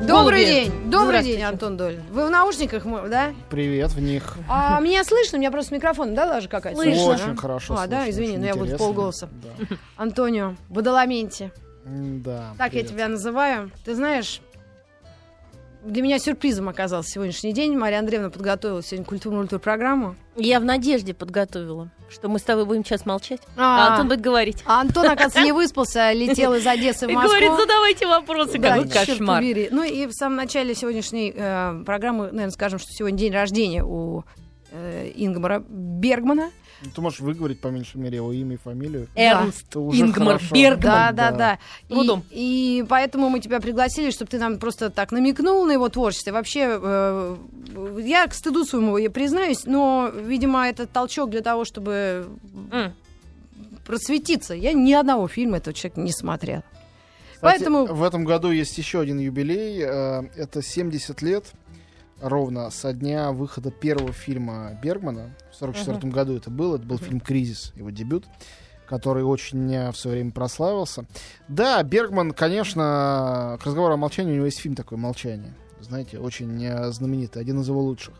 [0.00, 0.44] Добрый Голуби.
[0.46, 2.02] день, добрый день, Антон Долин.
[2.10, 3.34] Вы в наушниках, да?
[3.50, 4.36] Привет в них.
[4.48, 5.36] А меня слышно?
[5.36, 6.80] У меня просто микрофон, да, даже какая-то?
[6.80, 7.04] Слышно.
[7.04, 9.28] Очень хорошо А, да, слышно, извини, но я буду полголоса.
[9.42, 9.76] Да.
[9.96, 11.52] Антонио, Бадаламенти.
[11.84, 12.54] Да.
[12.56, 13.70] Так я тебя называю.
[13.84, 14.40] Ты знаешь,
[15.84, 17.76] для меня сюрпризом оказался сегодняшний день.
[17.76, 20.14] Мария Андреевна подготовила сегодня культурную программу.
[20.36, 23.40] Я в надежде подготовила, что мы с тобой будем сейчас молчать.
[23.56, 24.62] А, А Антон будет говорить.
[24.66, 27.30] а Антон, оказывается, не выспался, летел из Одессы в И Москву.
[27.30, 29.38] говорит, задавайте вопросы, Да, какой кошмар.
[29.40, 29.68] побери.
[29.70, 34.24] Ну и в самом начале сегодняшней э, программы, наверное, скажем, что сегодня день рождения у
[34.72, 36.50] э, Ингмара Бергмана.
[36.82, 39.06] Ну, Ты можешь выговорить, по меньшей мере, его имя и фамилию.
[39.14, 40.40] Эрнст уже Ингмар.
[40.50, 40.80] Бергман.
[40.80, 41.30] Да, да.
[41.30, 41.58] да, да.
[41.88, 42.24] И, Трудом.
[42.30, 46.32] и поэтому мы тебя пригласили, чтобы ты нам просто так намекнул на его творчество.
[46.32, 47.36] Вообще, э,
[48.02, 52.28] я к стыду своему я признаюсь, но, видимо, это толчок для того, чтобы
[52.72, 52.94] М.
[53.86, 54.54] просветиться.
[54.54, 56.62] Я ни одного фильма этого человека не смотрела.
[57.34, 59.80] Кстати, Поэтому- в этом году есть еще один юбилей.
[59.82, 61.44] э, Это 70 лет
[62.20, 65.34] ровно со дня выхода первого фильма Бергмана.
[65.52, 66.76] В 1944 году это было.
[66.76, 68.26] Это был фильм «Кризис», его дебют
[68.86, 71.04] который очень в свое время прославился.
[71.46, 75.54] Да, Бергман, конечно, к разговору о молчании, у него есть фильм такой «Молчание».
[75.80, 78.14] Знаете, очень э, знаменитый, один из его лучших.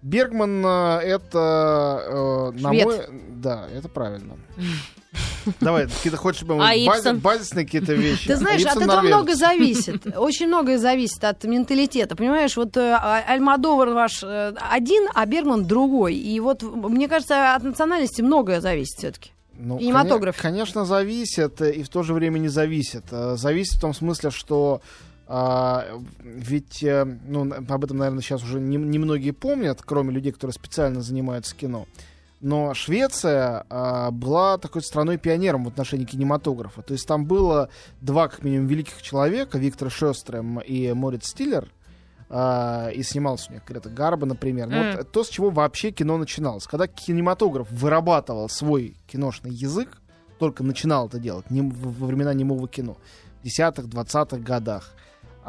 [0.00, 3.00] Бергман э, это, э, на мой...
[3.36, 4.38] Да, это правильно.
[5.60, 6.72] Давай, какие-то хочешь, чтобы А
[7.14, 8.26] базисные какие-то вещи.
[8.28, 10.06] Ты знаешь, от этого много зависит.
[10.16, 12.16] Очень многое зависит от менталитета.
[12.16, 16.14] Понимаешь, вот э, А- Альмадовар ваш э, один, а Бергман другой.
[16.14, 19.30] И вот, мне кажется, от национальности многое зависит все-таки.
[19.60, 20.36] Ну, Кинематограф.
[20.36, 23.04] коне- Конечно, зависит, и в то же время не зависит.
[23.10, 24.80] Э, Зависит в том смысле, что
[25.30, 25.84] а,
[26.22, 31.54] ведь, ну, об этом, наверное, сейчас уже не- немногие помнят, кроме людей, которые специально занимаются
[31.54, 31.86] кино.
[32.40, 36.82] Но Швеция а, была такой страной-пионером в отношении кинематографа.
[36.82, 37.68] То есть там было
[38.00, 41.68] два, как минимум, великих человека, Виктор Шестрем и Морец Стиллер,
[42.30, 44.68] а, и снимался у них Грета Гарба, например.
[44.68, 44.96] Мгм.
[44.98, 46.66] вот то, с чего вообще кино начиналось.
[46.66, 50.00] Когда кинематограф вырабатывал свой киношный язык,
[50.38, 52.96] только начинал это делать, не, во времена немого кино,
[53.42, 54.94] в 10-х, 20-х годах,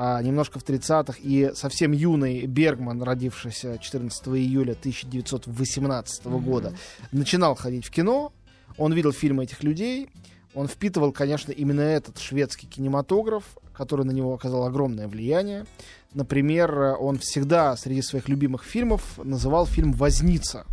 [0.02, 6.74] а немножко в 30-х, и совсем юный Бергман, родившийся 14 июля 1918 года,
[7.12, 8.32] начинал ходить в кино,
[8.78, 10.08] он видел фильмы этих людей,
[10.54, 13.44] он впитывал, конечно, именно этот шведский кинематограф,
[13.74, 15.66] который на него оказал огромное влияние.
[16.14, 20.66] Например, он всегда среди своих любимых фильмов называл фильм «Возница».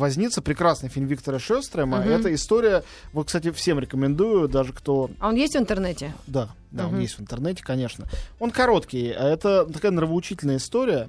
[0.00, 1.98] «Возница»— прекрасный фильм Виктора Шестрема.
[2.00, 2.10] Мгм.
[2.10, 2.84] Это история,
[3.14, 6.12] вот, кстати, всем рекомендую, даже кто А он есть в интернете?
[6.26, 7.00] да, да, он Мгм.
[7.00, 8.06] есть в интернете, конечно.
[8.38, 11.08] Он короткий, а это такая нравоучительная история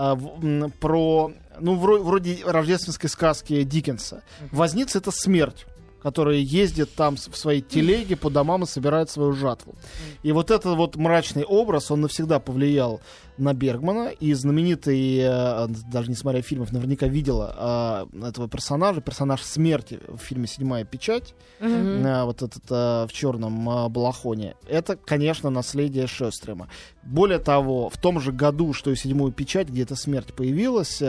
[0.00, 4.22] а, в- про, ну, вро- вроде рождественской сказки Диккенса.
[4.52, 5.66] Возница— это смерть
[6.02, 9.74] которая ездит там в своей телеге по домам и собирает свою жатву.
[10.22, 13.00] И вот этот вот мрачный образ, он навсегда повлиял
[13.38, 20.00] на Бергмана, и знаменитый, э, даже несмотря фильмов, наверняка видела э, этого персонажа, персонаж смерти
[20.08, 24.54] в фильме «Седьмая печать», э, вот этот в черном балахоне.
[24.68, 26.68] Это, конечно, наследие Шестрема.
[27.02, 31.02] Более того, в том же году, что и седьмую печать, где эта смерть появилась,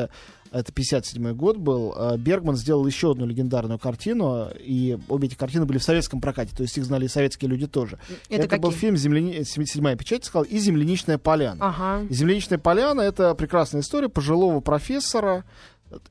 [0.51, 5.65] это 57 год был, э, Бергман сделал еще одну легендарную картину, и обе эти картины
[5.65, 7.99] были в советском прокате, то есть их знали и советские люди тоже.
[8.29, 8.79] Это, Это, был какие?
[8.79, 11.67] фильм «Земляни- «Седьмая печать», сказал, и «Земляничная поляна».
[11.67, 12.07] Ага.
[12.09, 15.43] «Земляничная поляна»— это прекрасная история пожилого профессора,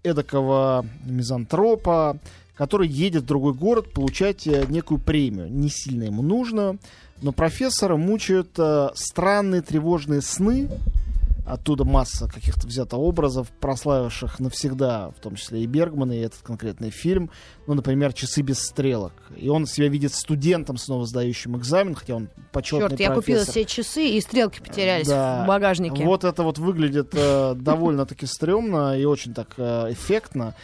[0.02, 2.18] эдакого мизантропа,
[2.56, 5.50] который едет в другой город получать э, некую премию.
[5.50, 6.78] Не сильно ему нужно,
[7.22, 10.68] но профессора мучают э, странные тревожные сны,
[11.48, 16.90] Оттуда масса каких-то взято образов, прославивших навсегда, в том числе и Бергмана, и этот конкретный
[16.90, 17.30] фильм.
[17.66, 19.14] Ну, например, «Часы без стрелок».
[19.34, 23.64] И он себя видит студентом, снова сдающим экзамен, хотя он почетный Черт, я купила все
[23.64, 25.44] часы, и стрелки потерялись Да.
[25.44, 26.04] в багажнике.
[26.04, 30.54] Вот это вот выглядит э, довольно-таки стрёмно и очень так э, эффектно.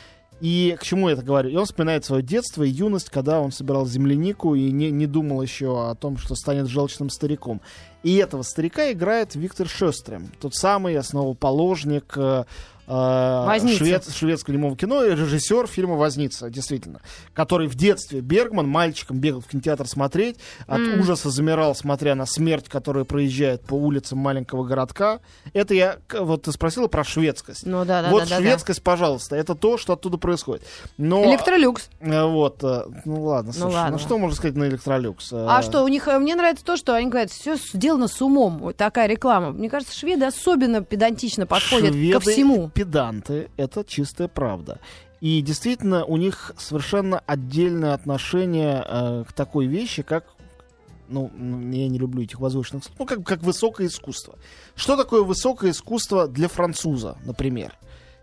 [0.44, 1.49] И к чему я это говорю?
[1.49, 5.41] И он вспоминает свое детство и юность, когда он собирал землянику и не, не думал
[5.41, 7.62] еще о том, что станет желчным стариком.
[8.03, 12.45] И этого старика играет Виктор Шестрем, тот самый основоположник э,
[12.86, 13.84] Возница.
[13.84, 17.01] швед- шведского немого кино и режиссер фильма «Возница», действительно,
[17.33, 20.36] который в детстве Бергман мальчиком бегал в кинотеатр смотреть,
[20.66, 21.01] от М.
[21.01, 25.21] ужаса замирал, смотря на смерть, которая проезжает по улицам маленького городка.
[25.53, 27.66] Это я, вот ты спросила про шведскость.
[27.66, 28.42] Ну да, да, вот да, да, да.
[28.42, 30.63] шведскость, пожалуйста, это то, что оттуда происходит.
[30.98, 31.89] Но, Электролюкс.
[32.01, 33.98] э, вот, э, ну ладно, Ну слушай, ну, ладно.
[33.98, 35.33] что можно сказать на Электролюкс?
[35.33, 38.21] Э, А что, у них, э, мне нравится то, что они говорят, все сделано с
[38.21, 38.72] умом.
[38.77, 39.53] Такая реклама.
[39.53, 42.71] Мне кажется, шведы особенно педантично подходят ко Шведы всему.
[42.74, 44.80] Педанты, это чистая правда.
[45.21, 50.26] И действительно, у них совершенно отдельное отношение э, к такой вещи, как
[51.09, 54.36] ну, я не люблю этих возвышенных слов, ну, как, как высокое искусство.
[54.74, 57.74] Что такое высокое искусство для француза, например?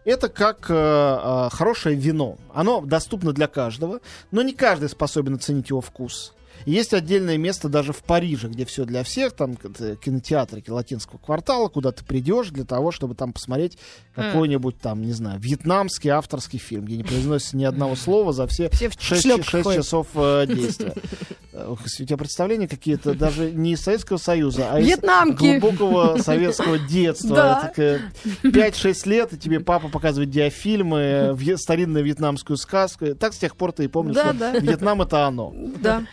[0.03, 2.38] Это как э, э, хорошее вино.
[2.53, 4.00] Оно доступно для каждого,
[4.31, 6.33] но не каждый способен оценить его вкус.
[6.66, 11.68] Есть отдельное место даже в Париже, где все для всех, там к- кинотеатры латинского квартала,
[11.69, 13.78] куда ты придешь для того, чтобы там посмотреть
[14.16, 18.69] какой-нибудь там, не знаю, вьетнамский авторский фильм, где не произносится ни одного слова за все
[18.69, 19.84] Все в 6, шлёпках ходят.
[19.84, 20.94] часов э, действия.
[21.54, 24.88] Э, У тебя представления какие-то даже не из Советского Союза, а из
[25.62, 27.36] глубокого советского детства.
[27.36, 27.62] Да.
[27.62, 28.00] Так, э,
[28.44, 31.00] 5-6 лет, и тебе папа показывает диафильмы,
[31.38, 33.16] э, старинную вьетнамскую сказку.
[33.16, 34.31] Так с тех пор ты и помнишь, что.
[34.60, 35.54] Вьетнам это оно.
[35.81, 36.04] Да.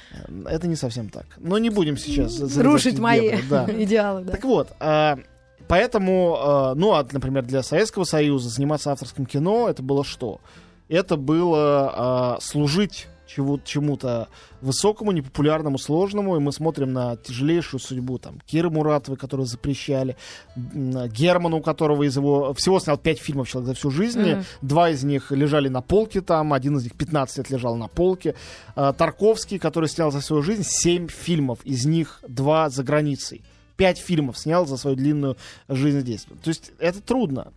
[0.46, 1.26] Это не совсем так.
[1.38, 3.66] Но не будем сейчас Рушить мои дебри, да.
[3.68, 4.32] идеалы, да.
[4.32, 5.18] Так вот, а,
[5.66, 10.40] поэтому, а, ну, а, например, для Советского Союза заниматься авторским кино это было что?
[10.88, 14.28] Это было а, служить чего- чему-то
[14.62, 20.16] высокому, непопулярному, сложному, и мы смотрим на тяжелейшую судьбу там Киры Муратовой, которую запрещали,
[20.56, 24.44] Германа, у которого из его всего снял пять фильмов человек за всю жизнь, Мгм.
[24.62, 28.34] два из них лежали на полке там, один из них 15 лет лежал на полке,
[28.74, 33.42] А, Тарковский, который снял за свою жизнь семь фильмов, из них два за границей.
[33.76, 35.36] Пять фильмов снял за свою длинную
[35.68, 36.26] жизнь здесь.
[36.42, 37.52] То есть это трудно.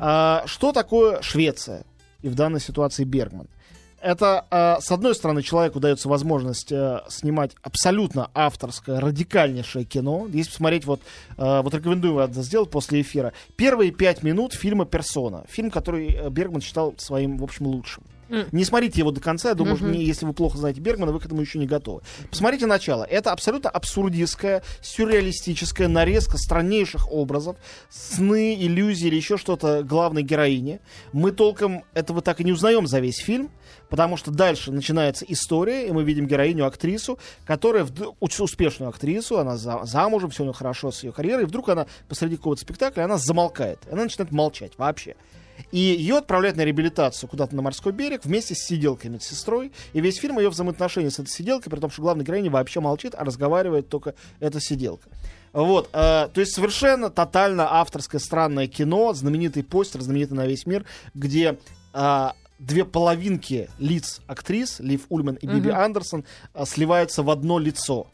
[0.00, 1.84] А, что такое Швеция?
[2.22, 3.46] И в данной ситуации Бергман.
[4.00, 10.28] Это, а, с одной стороны, человеку дается возможность э, снимать абсолютно авторское, радикальнейшее кино.
[10.32, 11.00] Если посмотреть, вот,
[11.36, 13.32] э, вот рекомендую это сделать после эфира.
[13.56, 15.44] Первые пять минут фильма «Персона».
[15.48, 18.04] Фильм, который э, Бергман считал своим, в общем, лучшим.
[18.52, 19.92] Не смотрите его до конца, я думаю, Мгм.
[19.92, 22.02] не- если вы плохо знаете Бергмана, вы к этому еще не готовы.
[22.30, 23.04] Посмотрите начало.
[23.04, 27.56] Это абсолютно абсурдистская, сюрреалистическая нарезка страннейших образов,
[27.88, 30.80] сны, иллюзии или еще что-то главной героини.
[31.12, 33.50] Мы толком этого так и не узнаем за весь фильм,
[33.88, 39.56] потому что дальше начинается история, и мы видим героиню, актрису, которая, вд- успешную актрису, она
[39.56, 43.04] за- замужем, все у нее хорошо с ее карьерой, и вдруг она посреди какого-то спектакля,
[43.04, 45.16] она замолкает, она начинает молчать вообще.
[45.70, 49.72] И ее отправляют на реабилитацию куда-то на морской берег вместе с сиделкой медсестрой.
[49.92, 53.14] И весь фильм ее взаимоотношения с этой сиделкой, при том, что главная героиня вообще молчит,
[53.16, 55.08] а разговаривает только эта сиделка.
[55.52, 60.84] Вот, э, то есть совершенно тотально авторское странное кино, знаменитый постер, знаменитый на весь мир,
[61.14, 61.58] где
[61.94, 62.28] э,
[62.58, 65.78] две половинки лиц актрис, Лив Ульман и Биби Мгм.
[65.78, 68.08] Андерсон, э, сливаются в одно лицо.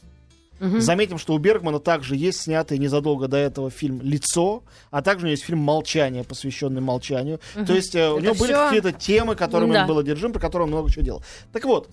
[0.67, 0.81] Мгм.
[0.81, 5.27] Заметим, что у Бергмана также есть снятый незадолго до этого фильм «Лицо», а также у
[5.27, 7.39] него есть фильм «Молчание», посвященный молчанию.
[7.67, 9.81] То есть э, у него были всё- какие-то темы, которыми Да.
[9.81, 11.23] он был одержим, про которые он много чего делал.
[11.53, 11.89] Так вот,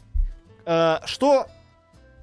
[0.66, 1.46] э, что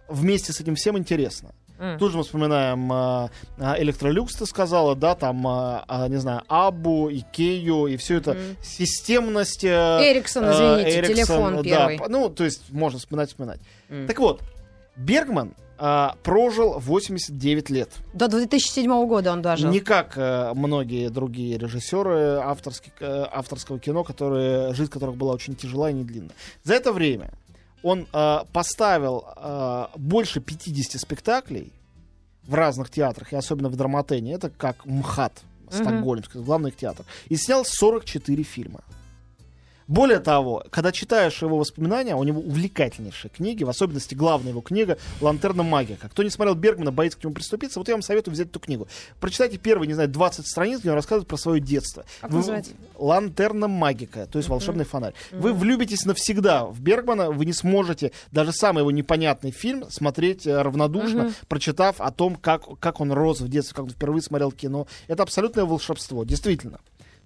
[0.07, 1.51] вместе с этим всем интересно?
[1.81, 1.97] М.
[1.97, 7.09] Тут же мы вспоминаем э, э, Электролюкс, ты сказала, да, там, э, не знаю, Абу,
[7.09, 8.57] Икею и всю эту Мгм.
[8.61, 9.63] системность...
[9.63, 11.99] э, Эриксон, извините, Эриксон, телефон да, первый.
[12.09, 13.61] ну, то есть можно вспоминать, вспоминать.
[13.89, 14.07] М.
[14.07, 14.41] Так вот,
[14.97, 17.89] Бергман э, прожил 89 лет.
[18.13, 19.67] До 2007 года он даже.
[19.67, 25.55] Не как э, многие другие режиссеры авторских, э, авторского кино, которые, жизнь которых была очень
[25.55, 26.31] тяжела и не длинна.
[26.63, 27.31] За это время
[27.83, 31.71] он э, поставил э, больше 50 спектаклей
[32.43, 34.33] в разных театрах, и особенно в Драматене.
[34.33, 37.05] Это как МХАТ, Стокгольмский, главный их театр.
[37.29, 38.81] И снял 44 фильма.
[39.89, 44.99] Более того, когда читаешь его воспоминания, у него увлекательнейшие книги, в особенности главная его книга
[45.19, 46.09] «Лантерна магика».
[46.09, 48.87] Кто не смотрел Бергмана, боится к нему приступиться, вот я вам советую взять эту книгу.
[49.19, 52.05] Прочитайте первые, не знаю, 20 страниц, где он рассказывает про свое детство.
[52.21, 52.73] Как Вы- называется?
[52.99, 55.15] «Лантерна магика», то есть волшебный фонарь.
[55.31, 60.61] Вы влюбитесь навсегда в Бергмана, вы не сможете даже самый его непонятный фильм смотреть э,
[60.61, 64.85] равнодушно, прочитав о том, как, как он рос в детстве, как он впервые смотрел кино.
[65.07, 66.79] Это абсолютное волшебство, действительно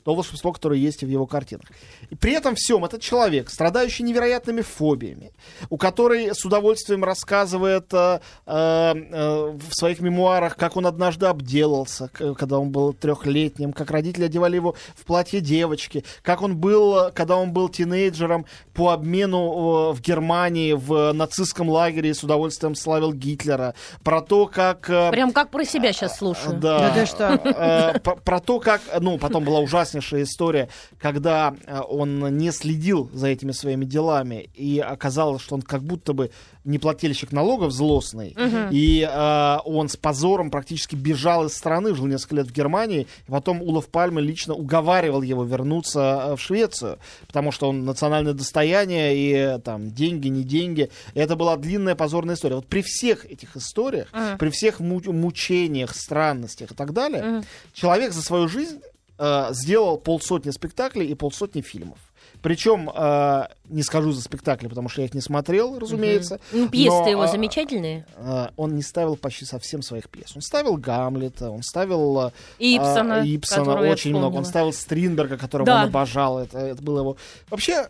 [0.04, 1.66] то волшебство, которое есть и в его картинах.
[2.10, 5.32] И при этом всем этот человек, страдающий невероятными фобиями,
[5.70, 12.10] у которой с удовольствием рассказывает э, э, э, в своих мемуарах, как он однажды обделался,
[12.38, 17.38] когда он был трехлетним, как родители одевали его в платье девочки, как он был, когда
[17.38, 23.74] он был тинейджером по обмену в Германии в нацистском лагере и с удовольствием славил Гитлера,
[24.04, 24.90] про то, как...
[24.90, 26.58] э, Прям как про себя сейчас слушаю.
[26.60, 27.34] да, Да ты что?
[27.44, 29.60] э, по- про то, как, ну, потом была
[29.94, 30.70] ужаснейшая история,
[31.00, 36.14] когда э, он не следил за этими своими делами, и оказалось, что он как будто
[36.14, 36.32] бы
[36.66, 38.36] неплательщик налогов злостный,
[38.72, 43.32] и э, он с позором практически бежал из страны, жил несколько лет в Германии, и
[43.32, 49.16] потом Улов Пальме лично уговаривал его вернуться э, в Швецию, потому что он национальное достояние,
[49.18, 50.90] и э, там деньги, не деньги.
[51.14, 52.56] И это была длинная позорная история.
[52.56, 54.38] Вот при всех этих историях, Мгм.
[54.38, 58.80] при всех му- мучениях, странностях и так далее, человек за свою жизнь
[59.24, 61.98] э, сделал полсотни спектаклей и полсотни фильмов.
[62.42, 66.42] Причем, э, не скажу за спектакли, потому что я их не смотрел, разумеется.
[66.52, 68.06] Ну, пьесы но, его а, замечательные.
[68.18, 70.36] э, он не ставил почти совсем своих пьес.
[70.36, 74.36] Он ставил Гамлета, он ставил э, Ипсона, а, Ипсона очень много.
[74.36, 75.84] Он ставил Стринберга, которого Да.
[75.84, 76.40] он обожал.
[76.40, 77.18] Это, это было его...
[77.50, 77.88] Вообще,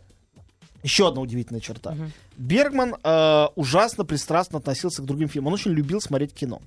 [0.83, 1.91] еще одна удивительная черта.
[1.91, 2.11] Мгм.
[2.37, 5.47] Бергман э, ужасно пристрастно относился к другим фильмам.
[5.47, 6.61] Он очень любил смотреть кино.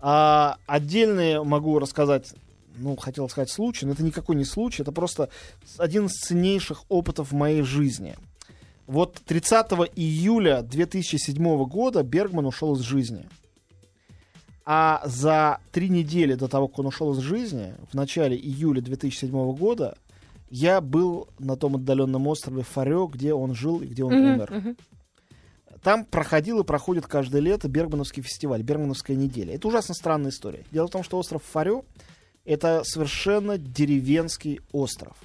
[0.00, 2.34] А, отдельные могу рассказать,
[2.80, 5.28] ну, хотел сказать случай, но это никакой не случай, это просто
[5.78, 8.16] один из ценнейших опытов в моей жизни.
[8.86, 13.26] Вот 30 июля 2007 года Бергман ушел из жизни.
[14.64, 19.30] А за три недели до того, как он ушел из жизни, в начале июля 2007
[19.54, 19.96] года,
[20.48, 24.76] я был на том отдаленном острове Фарё, где он жил и где он Мгм, умер.
[25.82, 29.54] Там проходил и проходит каждое лето Бергмановский фестиваль, Бергмановская неделя.
[29.54, 30.64] Это ужасно странная история.
[30.72, 31.84] Дело в том, что остров Фарё
[32.50, 35.16] это совершенно деревенский остров.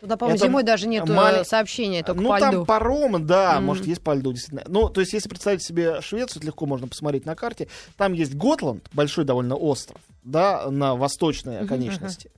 [0.00, 2.64] Туда, по-моему, Это зимой даже нет мали- сообщения, только ну, по там льду.
[2.64, 3.64] паромы, да, Мгм.
[3.66, 4.64] может, есть по льду, действительно.
[4.66, 7.68] Ну, то есть, если представить себе Швецию, это легко можно посмотреть на карте.
[7.98, 12.30] Там есть Готланд, большой довольно остров, да, на восточной оконечности.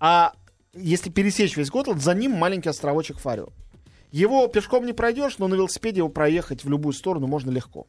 [0.00, 0.32] А
[0.74, 3.50] если пересечь весь Готланд, за ним маленький островочек Фарё.
[4.12, 7.86] Его пешком не пройдешь, но на велосипеде его проехать в любую сторону можно легко.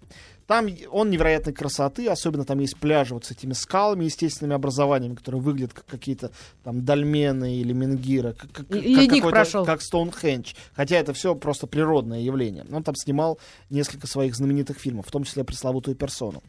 [0.48, 5.42] Там он невероятной красоты, особенно там есть пляжи вот с этими скалами, естественными образованиями, которые
[5.42, 6.32] выглядят как какие-то
[6.64, 9.66] там дольмены или менгиры, как, как- как ледник прошел.
[9.66, 10.54] как Стоунхендж.
[10.74, 12.66] Хотя это все просто природное явление.
[12.72, 13.38] Он там снимал
[13.70, 16.42] несколько своих знаменитых фильмов, в том числе пресловутую персону.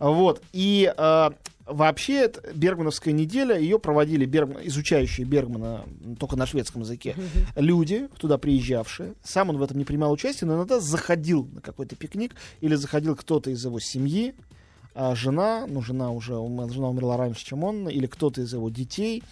[0.00, 0.42] Вот.
[0.52, 1.30] И э,
[1.66, 5.84] вообще Бергмановская неделя, ее проводили Бергман, изучающие Бергмана
[6.18, 7.14] только на шведском языке
[7.54, 9.14] люди, туда приезжавшие.
[9.22, 13.14] Сам он в этом не принимал участие, но иногда заходил на какой-то пикник или заходил
[13.14, 14.34] кто-то из его семьи,
[14.94, 19.22] а жена, ну жена уже, жена умерла раньше, чем он, или кто-то из его детей.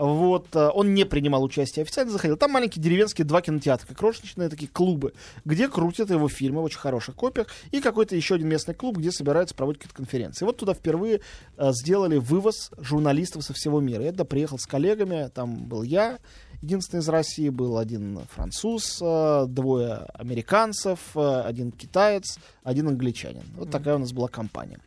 [0.00, 2.38] Вот, а, он не принимал участие, официально заходил.
[2.38, 5.12] Там маленькие деревенские два кинотеатра, крошечные такие клубы,
[5.44, 9.12] где крутят его фильмы в очень хороших копиях, и какой-то еще один местный клуб, где
[9.12, 10.46] собираются проводить какие-то конференции.
[10.46, 11.20] Вот туда впервые
[11.58, 14.02] а, сделали вывоз журналистов со всего мира.
[14.02, 16.18] Я туда приехал с коллегами, там был я,
[16.62, 23.44] единственный из России, был один француз, а, двое американцев, один китаец, один англичанин.
[23.54, 24.78] Вот такая у нас была компания.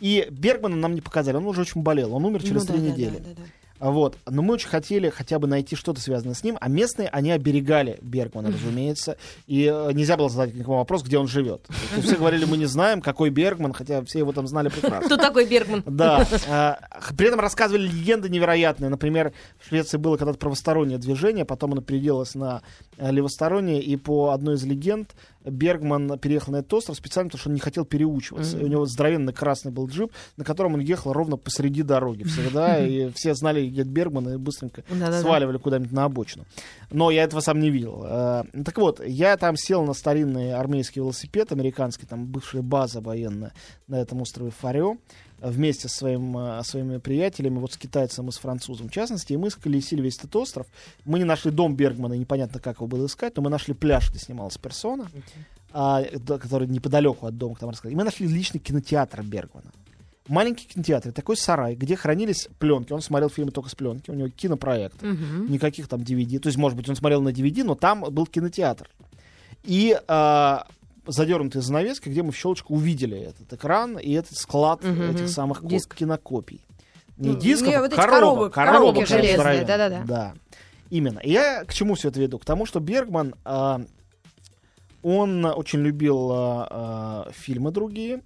[0.00, 2.82] И Бергмана нам не показали, он уже очень болел, он умер через Ну да, три
[2.82, 3.16] да, недели.
[3.18, 3.42] да, да, да.
[3.42, 4.16] А Вот.
[4.26, 7.98] Но мы очень хотели хотя бы найти что-то связанное с ним, а местные, они оберегали
[8.02, 9.16] Бергмана, разумеется,
[9.46, 11.66] и э, нельзя было задать никакого вопрос, где он живет.
[12.02, 15.06] Все говорили, мы не знаем, какой Бергман, хотя все его там знали прекрасно.
[15.06, 15.82] Кто такой Бергман?
[15.86, 16.26] Да.
[16.48, 16.78] А,
[17.16, 18.88] При этом рассказывали легенды невероятные.
[18.88, 22.62] Например, в Швеции было когда-то правостороннее движение, потом оно переделалось на
[22.96, 25.14] э, левостороннее, и по одной из легенд
[25.50, 28.56] Бергман переехал на этот остров специально, потому что он не хотел переучиваться.
[28.58, 32.78] И у него здоровенный красный был джип, на котором он ехал ровно посреди дороги всегда,
[32.78, 34.82] и все знали, где Бергман, и быстренько
[35.20, 36.44] сваливали куда-нибудь на обочину.
[36.90, 38.02] Но я этого сам не видел.
[38.06, 43.52] Э, Так вот, я там сел на старинный армейский велосипед американский, там бывшая база военная
[43.86, 44.96] на этом острове Фарё,
[45.40, 49.36] вместе со своим, э, своими приятелями, вот с китайцем и с французом в частности, и
[49.36, 50.66] мы сколесили весь этот остров.
[51.04, 54.18] Мы не нашли дом Бергмана, непонятно, как его было искать, но мы нашли пляж, где
[54.18, 55.10] снималась персона,
[55.72, 57.94] а, да, который неподалеку от дома, там рассказали.
[57.94, 59.70] И мы нашли личный кинотеатр Бергмана.
[60.28, 62.92] Маленький кинотеатр, такой сарай, где хранились пленки.
[62.92, 65.00] Он смотрел фильмы только с пленки, у него кинопроект.
[65.02, 65.50] Мгм.
[65.50, 66.38] Никаких там DVD.
[66.38, 68.90] То есть, может быть, он смотрел на DVD, но там был кинотеатр.
[69.64, 70.66] И а,
[71.08, 75.10] задернутые занавески, где мы в щелочку увидели этот экран и этот склад Мгм.
[75.10, 75.94] этих самых Диск.
[75.94, 76.60] кинокопий.
[77.16, 78.52] Не Ну, дисков, а вот эти коробок.
[78.54, 80.02] коробок, коробок железные, да-да-да.
[80.06, 80.34] Да,
[80.90, 81.18] именно.
[81.18, 82.38] И я к чему все это веду?
[82.38, 83.80] К тому, что Бергман, а,
[85.02, 88.22] он очень любил а, фильмы другие.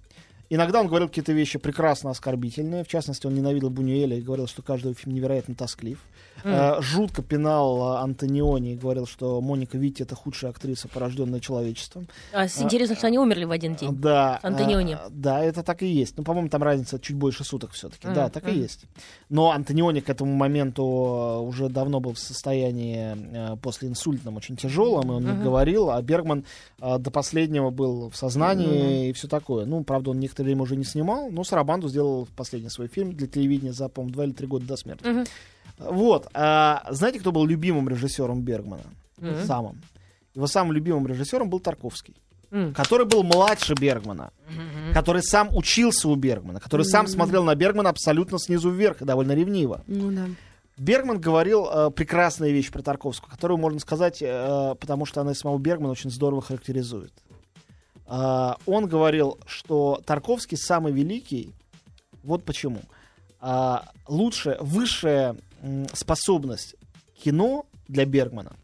[0.49, 2.83] Иногда он говорил какие-то вещи прекрасно оскорбительные.
[2.83, 5.99] В частности, он ненавидел Бунюэля и говорил, что каждый фильм невероятно тосклив.
[6.45, 12.07] Э, жутко пинал э, Антониони и говорил, что Моника Витти это худшая актриса, порожденная человечеством.
[12.33, 13.95] А, с- интересно, что они умерли в один день.
[13.95, 14.95] Да, Антониони.
[14.95, 16.17] э, да, это так и есть.
[16.17, 18.07] Ну, по-моему, там разница чуть больше суток все-таки.
[18.07, 18.59] Мгм, Да, так и мгм.
[18.61, 18.81] есть.
[19.29, 24.57] Но Антониони к этому моменту э, уже давно был в состоянии э, после инсультном очень
[24.57, 25.43] тяжелом, и он не Мгм.
[25.43, 26.43] говорил, а Бергман
[26.81, 28.89] э, до последнего был в сознании Мгм.
[29.09, 29.65] и все такое.
[29.65, 33.27] Ну, правда, он некоторое время уже не снимал, но Сарабанду сделал последний свой фильм для
[33.27, 35.07] телевидения за, по-моему, два или три года до смерти.
[35.07, 35.23] Мгм.
[35.89, 36.27] Вот.
[36.33, 38.83] а знаете, кто был любимым режиссером Бергмана?
[39.17, 39.45] Мгм.
[39.45, 39.81] Самым.
[40.35, 42.15] Его самым любимым режиссером был Тарковский,
[42.51, 42.73] М.
[42.73, 44.31] который был младше Бергмана,
[44.93, 49.33] который сам учился у Бергмана, который сам смотрел на Бергмана абсолютно снизу вверх и довольно
[49.33, 49.81] ревниво.
[49.87, 50.25] Ну да.
[50.77, 55.35] Бергман говорил э, прекрасные вещи про Тарковскую, которую можно сказать, э, потому что она и
[55.35, 57.13] самого Бергмана очень здорово характеризует.
[58.07, 61.53] А, он говорил, что Тарковский самый великий.
[62.23, 62.79] Вот почему.
[63.39, 65.37] А, лучшая, высшая м,
[65.93, 66.75] способность
[67.23, 68.55] кино для Бергмана,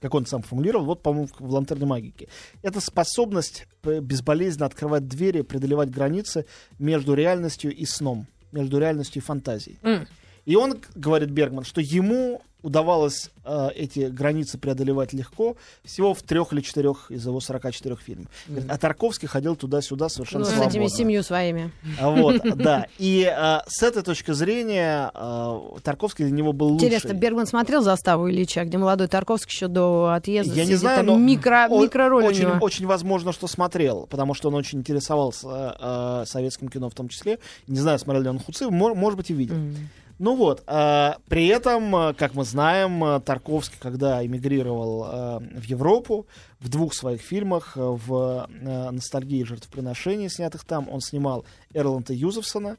[0.00, 2.28] как он сам формулировал, вот, по-моему, в «Лантерне магики».
[2.62, 6.46] Это способность безболезненно открывать двери, преодолевать границы
[6.78, 9.78] между реальностью и сном, между реальностью и фантазией.
[9.82, 10.06] М.
[10.44, 16.52] И он, говорит Бергман, что ему удавалось э, эти границы преодолевать легко всего в трех
[16.52, 18.26] или четырех из его 44 фильмов.
[18.48, 20.70] Говорит, а Тарковский ходил туда-сюда совершенно Ну, с свободно.
[20.70, 21.70] этими семью своими.
[22.00, 22.86] А Вот, да.
[22.98, 26.86] И э, с этой точки зрения э, Тарковский для него был лучший.
[26.88, 30.96] Интересно, Бергман смотрел заставу Ильича, где молодой Тарковский еще до отъезда Я не сидит, знаю,
[30.98, 35.76] там но микро, о- микророль очень, очень возможно, что смотрел, потому что он очень интересовался
[35.80, 37.38] э, советским кино в том числе.
[37.68, 39.54] Не знаю, смотрел ли он Хуци, мо- может быть, и видел.
[39.54, 39.76] М.
[40.18, 45.64] Ну вот, э, при этом, э, как мы знаем, э, Тарковский, когда эмигрировал э, в
[45.64, 46.26] Европу,
[46.58, 51.44] в двух своих фильмах, в э, «Ностальгии и жертвоприношении», снятых там, он снимал
[51.74, 52.78] Эрланда Юзефсона,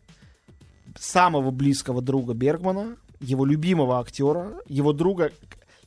[0.98, 5.32] самого близкого друга Бергмана, его любимого актера, его друга.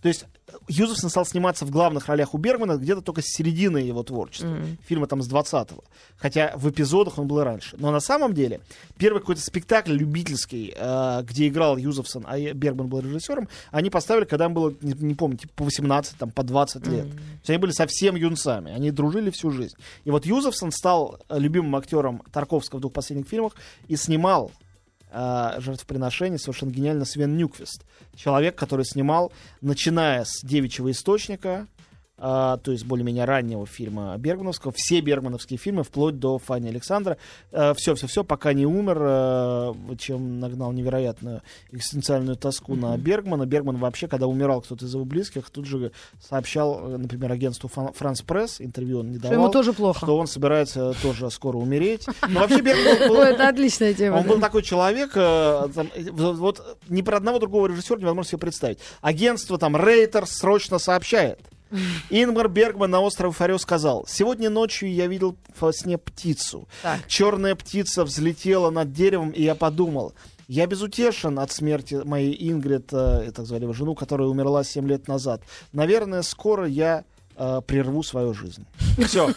[0.03, 3.79] То есть э, Юзефсон стал сниматься в главных ролях у Бергмана где-то только с середины
[3.79, 4.47] его творчества.
[4.47, 4.79] М.
[4.87, 5.85] Фильма там с 20-го.
[6.17, 7.77] Хотя в эпизодах он был и раньше.
[7.79, 8.61] Но на самом деле,
[8.97, 14.47] первый какой-то спектакль любительский, э, где играл Юзефсон, а Бергман был режиссером, они поставили, когда
[14.47, 17.11] им было, не, не помню, типа по 18, там, по 20 лет.
[17.11, 18.73] То есть они были совсем юнцами.
[18.73, 19.77] Они дружили всю жизнь.
[20.05, 23.55] И вот Юзефсон стал э, любимым актером Тарковского в двух последних фильмах
[23.89, 24.51] и снимал
[25.11, 27.85] э, жертвоприношение совершенно гениально Свен Нюквист.
[28.15, 31.67] Человек, который снимал, начиная с «Девичьего источника»,
[32.21, 37.17] а, то есть более-менее раннего фильма Бергмановского, все бергмановские фильмы, вплоть до Фани Александра,
[37.51, 43.47] все-все-все, пока не умер, э, чем нагнал невероятную экзистенциальную тоску на Бергмана.
[43.47, 48.61] Бергман вообще, когда умирал кто-то из его близких, тут же сообщал, например, агентству Франс Пресс,
[48.61, 50.05] интервью он не Что давал, ему тоже плохо.
[50.05, 52.07] что он собирается тоже скоро умереть.
[52.29, 54.19] Но вообще Бергман был- это отличная тема.
[54.19, 55.69] он был такой человек, э,
[56.11, 58.79] вот ни про одного другого режиссера невозможно себе представить.
[59.01, 61.41] Агентство там Рейтер срочно сообщает.
[62.11, 66.69] Ингмар Бергман на острове Фарео сказал, сегодня ночью я видел во сне птицу.
[66.83, 67.07] Так.
[67.07, 70.15] Черная птица взлетела над деревом, и я подумал,
[70.49, 75.07] я безутешен от смерти моей Ингрид, э, это звали его жену, которая умерла 7 лет
[75.07, 75.43] назад.
[75.73, 77.05] Наверное, скоро я
[77.41, 78.67] э, прерву свою жизнь.
[79.07, 79.31] Все.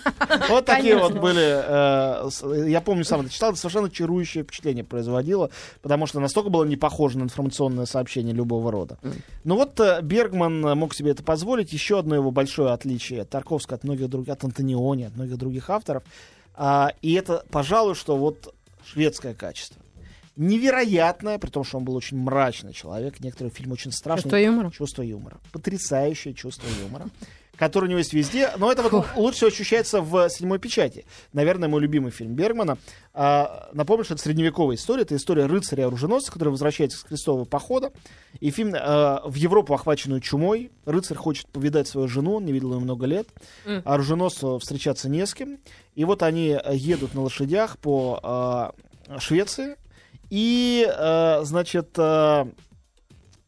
[0.49, 1.41] Вот такие вот были.
[1.43, 5.49] э, Я помню, сам это читал, это совершенно чарующее впечатление производило,
[5.81, 8.97] потому что настолько было не похоже на информационное сообщение любого рода.
[9.43, 11.71] Ну вот э, Бергман э, мог себе это позволить.
[11.73, 15.69] Еще одно его большое отличие от Тарковского, от многих других, от Антониони, от многих других
[15.69, 16.03] авторов.
[16.55, 18.53] А, И это, пожалуй, что вот
[18.85, 19.81] шведское качество.
[20.35, 23.19] Невероятное, при том, что он был очень мрачный человек.
[23.19, 24.23] Некоторые фильмы очень страшные.
[24.23, 24.71] Чувство юмора.
[24.71, 25.37] Чувство юмора.
[25.51, 27.07] Потрясающее чувство юмора.
[27.63, 28.51] Которое у него есть везде.
[28.57, 31.05] Но это вот лучше ощущается в «Седьмой печати».
[31.31, 32.77] Наверное, мой любимый фильм Бергмана.
[33.13, 35.03] А, напомню, что это средневековая история.
[35.03, 37.93] Это история рыцаря-оруженосца, который возвращается с крестового похода.
[38.41, 40.71] И фильм а, в Европу, охваченную чумой.
[40.85, 43.29] Рыцарь хочет повидать свою жену, он не видел ее много лет.
[43.65, 45.59] А оруженосцу встречаться не с кем.
[45.95, 48.71] И вот они едут на лошадях по а,
[49.19, 49.77] Швеции.
[50.29, 52.45] И, э, значит, э,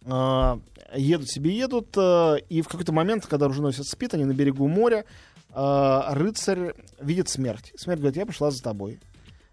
[0.05, 0.57] э,
[0.95, 5.05] едут себе, едут, э, и в какой-то момент, когда оруженосец спит, они на берегу моря,
[5.53, 7.71] э, рыцарь видит смерть.
[7.75, 8.99] Смерть говорит, я пришла за тобой.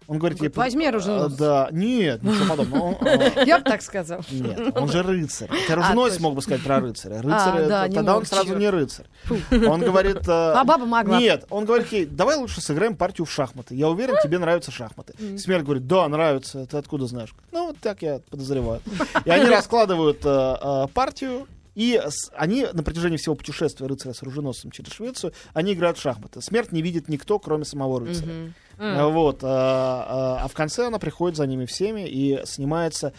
[0.07, 1.33] Он говорит, ей, «Возьми оруженосца».
[1.35, 3.43] «Э, Да, нет, ничего подобного.
[3.45, 4.21] Я бы так сказал.
[4.29, 5.49] нет, он же рыцарь.
[5.65, 6.23] Это оруженосец точно.
[6.27, 7.21] мог бы сказать про рыцаря.
[7.21, 9.05] Рыцарь, А, не тогда он сразу не рыцарь.
[9.51, 10.27] Он говорит...
[10.27, 11.19] э, А баба могла.
[11.19, 13.75] Нет, он говорит ей, давай лучше сыграем партию в шахматы.
[13.75, 15.13] Я уверен, тебе нравятся шахматы.
[15.37, 16.65] Смерть говорит, да, нравится.
[16.65, 17.33] Ты откуда знаешь?
[17.51, 18.81] Ну, вот так я подозреваю.
[19.25, 21.47] И они раскладывают э, э, партию.
[21.75, 21.99] И
[22.35, 26.39] они на протяжении всего путешествия рыцаря с оруженосцем через Швецию, они играют в шахматы.
[26.39, 28.53] Смерть не видит никто, кроме самого рыцаря.
[28.77, 33.13] А, Вот, а, а, а в конце она приходит за ними всеми и снимается.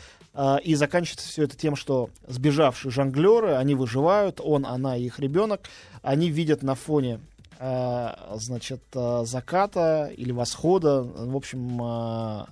[0.64, 5.60] И заканчивается все это тем, что сбежавшие жонглеры, они выживают, он, она и их ребенок,
[6.02, 7.20] они видят на фоне
[7.60, 12.48] значит, заката или восхода, в общем,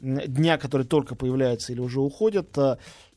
[0.00, 2.56] дня, который только появляется или уже уходит,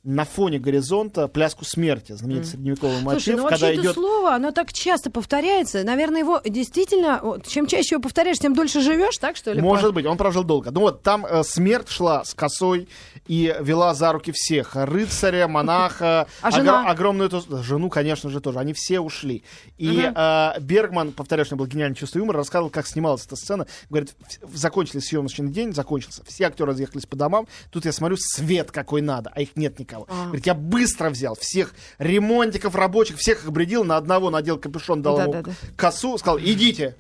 [0.08, 4.36] на фоне горизонта пляску смерти, знаменитый средневековый мотив, Слушай, ну вообще когда это идет слово,
[4.36, 5.84] оно так часто повторяется.
[5.84, 9.62] Наверное, его действительно, вот, чем чаще его повторяешь, тем дольше живешь, так что ли?
[9.62, 10.72] Может быть, он прожил долго.
[10.72, 12.88] Ну вот, там э, смерть шла с косой
[13.28, 14.78] и вела за руки всех.
[14.78, 16.86] Рыцаря, монаха, А жена?
[16.86, 17.30] огр- огромную
[17.64, 18.60] жену, конечно же, тоже.
[18.60, 19.44] Они все ушли.
[19.78, 23.36] И э, Бергман, повторяю, что у него было гениальное чувство юмора, рассказывал, как снималась эта
[23.36, 23.68] сцена.
[23.90, 24.16] Говорит,
[24.54, 26.24] закончили съемочный день, закончился.
[26.26, 27.46] Все актеры разъехались по домам.
[27.72, 29.97] Тут я смотрю, свет какой надо, а их нет никого.
[30.08, 30.26] А.
[30.26, 35.20] Говорит, я быстро взял всех ремонтиков, рабочих, всех их бредил, на одного надел капюшон, дал
[35.20, 35.56] ему Да-да-да.
[35.76, 36.96] косу, сказал, идите.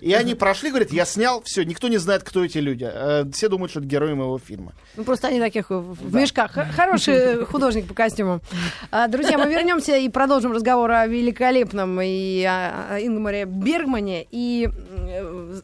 [0.00, 2.86] И они прошли, говорят, я снял, все, никто не знает, кто эти люди.
[2.92, 4.74] Э, Все думают, что это герои моего фильма.
[4.96, 6.52] Ну, просто они таких в мешках.
[6.74, 8.42] Хороший художник по костюмам.
[8.90, 14.26] А, Друзья, мы вернемся и продолжим разговор о великолепном и о Ингмаре Бергмане.
[14.30, 15.60] И э,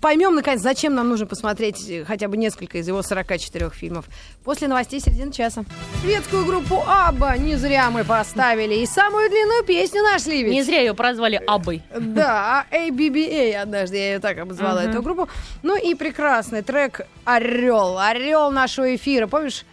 [0.00, 4.06] поймем, наконец, зачем нам нужно посмотреть хотя бы несколько из его 44 фильмов.
[4.44, 5.64] После новостей середины часа.
[6.02, 8.74] Шведскую группу Абба не зря мы поставили.
[8.76, 10.52] И самую длинную песню нашли ведь.
[10.52, 11.82] Не зря ее прозвали Абой.
[12.14, 15.28] Да, ABBA однажды я ее так обозвала, эту группу.
[15.62, 17.98] Ну и прекрасный трек «Орел».
[17.98, 19.26] «Орел» нашего эфира.
[19.26, 19.64] Помнишь,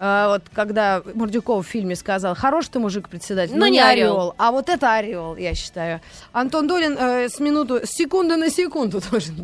[0.00, 3.80] а, вот когда Мордюков в фильме сказал, хороший ты мужик, председатель, но, Но не не
[3.80, 4.14] орел.
[4.16, 4.34] орел.
[4.38, 6.00] А вот это орел, я считаю.
[6.32, 9.34] Антон Долин э, с минуту, с секунды на секунду должен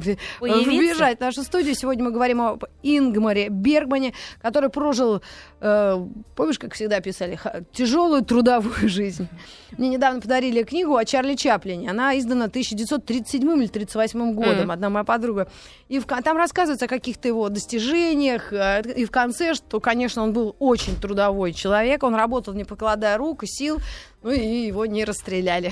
[0.40, 0.70] Появиться?
[0.70, 1.74] вбежать в нашу студию.
[1.74, 5.22] Сегодня мы говорим об Ингмаре Бергмане, который прожил,
[5.64, 7.38] э, помнишь, как всегда писали,
[7.72, 9.27] тяжелую трудовую жизнь.
[9.79, 11.90] Мне недавно подарили книгу о Чарли Чаплине.
[11.90, 15.48] Она издана 1937 или 1938 годом, одна моя подруга.
[15.88, 18.53] И в там рассказывается о каких-то его достижениях.
[18.53, 22.03] э, И в конце, что, конечно, он был очень трудовой человек.
[22.03, 23.79] Он работал, не покладая рук и сил.
[24.24, 25.70] Ну и его не расстреляли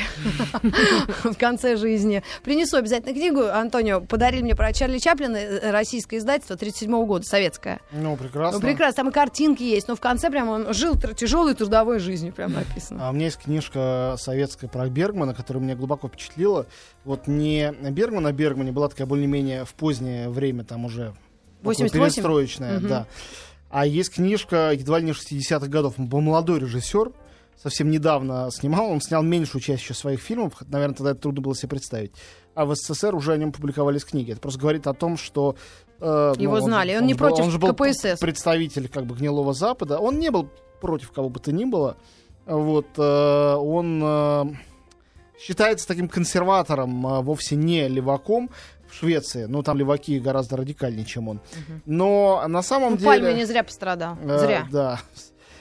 [1.25, 2.23] в конце жизни.
[2.45, 3.47] Принесу обязательно книгу.
[3.47, 7.81] Антонио, подарили мне про Чарли Чаплина, э, российское издательство 37 года, советское.
[7.93, 8.61] Ну, прекрасно.
[8.61, 12.35] Ну, прекрасно, там и картинки есть, но в конце прям он жил тяжелой трудовой жизнью,
[12.35, 13.09] прям написано.
[13.09, 16.67] А у меня есть книжка советская про Бергмана, которая меня глубоко впечатлила.
[17.07, 21.15] Вот не Бергман, а Бергмане была такая более-менее в позднее время, там уже
[21.62, 22.12] такое 88?
[22.12, 23.07] перестроечная, да.
[23.71, 25.95] А есть книжка едва ли не 60-х годов.
[25.97, 27.12] Он был молодой режиссер,
[27.57, 28.91] совсем недавно снимал.
[28.91, 30.55] Он снял меньшую часть еще своих фильмов.
[30.69, 32.12] Наверное, тогда это трудно было себе представить.
[32.55, 34.33] А в СССР уже о нем публиковались книги.
[34.33, 35.57] Это просто говорит о том, что...
[36.01, 36.97] э, Его же- знали.
[36.97, 38.19] Он не же был- против он же был КПСС.
[38.21, 39.99] представитель как бы гнилого Запада.
[39.99, 40.49] Он не был
[40.81, 41.97] против кого бы то ни было.
[42.45, 44.45] Вот, э, он э,
[45.41, 48.51] считается таким консерватором, э, вовсе не леваком
[48.91, 49.45] в Швеции.
[49.45, 51.41] Ну, там леваки гораздо радикальнее, чем он.
[51.87, 53.09] Но на самом Ну, деле...
[53.11, 54.19] Пальме не зря пострадал.
[54.23, 54.67] э, Зря.
[54.71, 55.01] Да.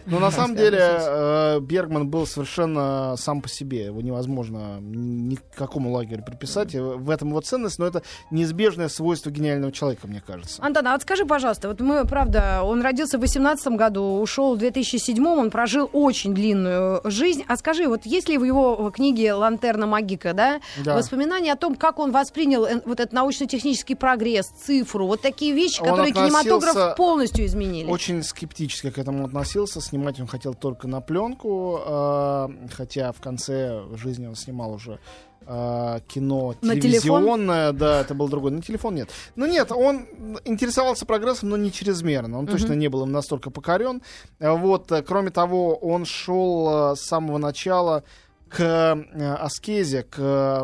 [0.05, 3.85] Но на самом деле э, Бергман был совершенно сам по себе.
[3.85, 6.73] Его невозможно ни к какому лагерю приписать.
[6.75, 10.61] В этом его ценность, но это неизбежное свойство гениального человека, мне кажется.
[10.63, 14.57] Антон, а вот скажи, пожалуйста, вот мы, правда, он родился в 18 году, ушел в
[14.59, 17.43] 2007, он прожил очень длинную жизнь.
[17.47, 20.95] А скажи, вот есть ли в его книге «Лантерна Магика», да, Да.
[20.95, 25.81] воспоминания о том, как он воспринял э, вот этот научно-технический прогресс, цифру, вот такие вещи,
[25.81, 27.89] Он которые кинематограф полностью изменили?
[27.89, 29.81] Очень скептически к этому относился.
[29.91, 34.99] Снимать он хотел только на пленку, э, хотя в конце жизни он снимал уже
[35.45, 38.51] э, кино На телевизионное, да, это был другой.
[38.51, 39.09] На телефон нет.
[39.35, 40.07] Ну нет, он
[40.45, 42.39] интересовался прогрессом, но не чрезмерно.
[42.39, 44.01] Он точно не был им настолько покорен.
[44.39, 48.05] Вот, э, кроме того, он шел э, с самого начала
[48.51, 50.19] к э, аскезе, к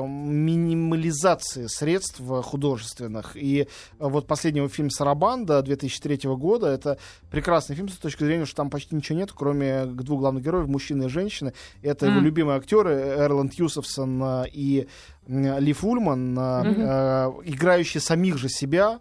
[0.06, 3.36] минимализации средств художественных.
[3.36, 3.65] И э,
[3.97, 6.97] вот последний его фильм «Сарабанда» 2003 года, это
[7.32, 11.06] прекрасный фильм с точки зрения, что там почти ничего нет, кроме двух главных героев, мужчины
[11.06, 11.54] и женщины.
[11.82, 12.26] Это его Мгм.
[12.26, 14.88] любимые актеры Эрланд Юсовсон э, и
[15.28, 19.00] Ли Фульман, э, играющие самих же себя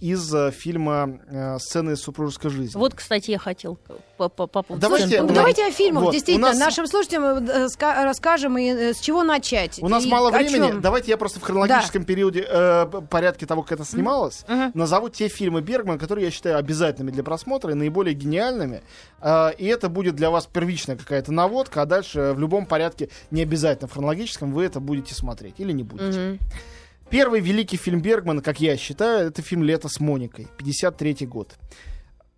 [0.00, 2.76] из э, фильма э, «Сцены из супружеской жизни».
[2.78, 3.78] Вот, кстати, я хотел
[4.16, 5.34] по, по, по поводу Давайте- поговорить.
[5.36, 9.78] давайте о фильмах, вот, действительно, нас- нашим слушателям э, ска- расскажем, и с чего начать.
[9.80, 10.70] У нас мало времени.
[10.72, 10.80] чём.
[10.80, 14.72] Давайте я просто в хронологическом периоде, э, порядке того, как это снималось, Мгм.
[14.74, 18.82] назову те фильмы Бергмана, которые я считаю обязательными для просмотра и наиболее гениальными.
[19.20, 23.42] Э, и это будет для вас первичная какая-то наводка, а дальше в любом порядке, не
[23.42, 26.18] обязательно в хронологическом, вы это будете смотреть или не будете.
[26.18, 26.38] Мгм.
[27.10, 31.56] Первый великий фильм Бергмана, как я считаю, это фильм «Лето с Моникой», 53 год.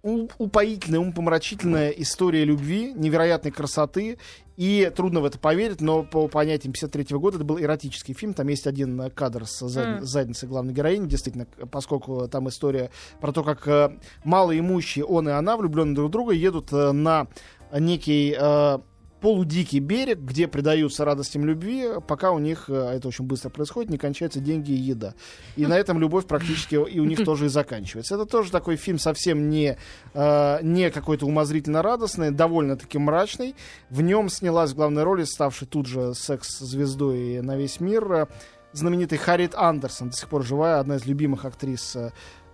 [0.02, 4.16] Упоительная, умопомрачительная история любви, невероятной красоты.
[4.56, 8.32] И трудно в это поверить, но по понятиям 53 года это был эротический фильм.
[8.32, 13.32] Там есть один кадр с зад- с задницы главной героини, действительно, поскольку там история про
[13.32, 17.26] то, как э, малоимущие он и она, влюбленные друг в друга, едут э, на
[17.72, 18.78] некий э,
[19.20, 23.98] полудикий берег, где предаются радостям любви, пока у них, э, это очень быстро происходит, не
[23.98, 25.14] кончаются деньги и еда.
[25.56, 28.14] И на этом любовь практически и у них тоже и заканчивается.
[28.14, 29.76] Это тоже такой фильм совсем не,
[30.14, 33.54] э, не какой-то умозрительно радостный, довольно-таки мрачный.
[33.90, 38.26] В нем снялась в главной роли, ставшей тут же секс-звездой на весь мир, э,
[38.72, 41.96] знаменитый Харриет Андерсон, до сих пор живая, одна из любимых актрис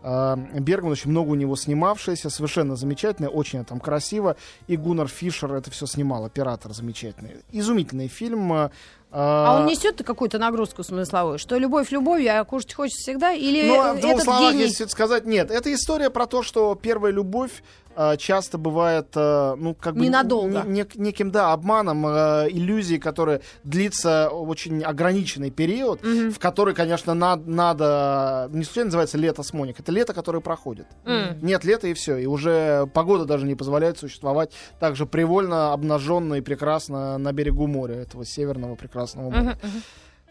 [0.07, 4.37] Бергман, очень много у него снимавшаяся, совершенно замечательная, очень там красиво.
[4.69, 7.39] И Гуннар Фишер это все снимал, оператор замечательный.
[7.51, 8.71] Изумительный фильм.
[9.11, 13.33] Э, А он несет какую-то нагрузку смысловую, что любовь любовью, а кушать хочется всегда?
[13.33, 14.65] Или Ну, а в двух словах, гений...
[14.65, 15.51] если сказать, нет.
[15.51, 17.63] Это история про то, что первая любовь
[17.97, 20.01] э, часто бывает, ну, как бы...
[20.03, 20.63] Ненадолго.
[20.67, 27.15] не- не- неким, да, обманом, э, иллюзией, которая длится очень ограниченный период, в который, конечно,
[27.15, 28.49] над- надо...
[28.53, 29.81] Не случайно называется лето с Моник.
[29.81, 30.87] Это лето, которое проходит.
[31.07, 31.39] М.
[31.41, 32.17] Нет лета и все.
[32.19, 37.67] И уже погода даже не позволяет существовать так же привольно, обнаженно и прекрасно на берегу
[37.67, 39.41] моря, этого северного прекрасного моря.
[39.41, 39.83] Мгм, мгм.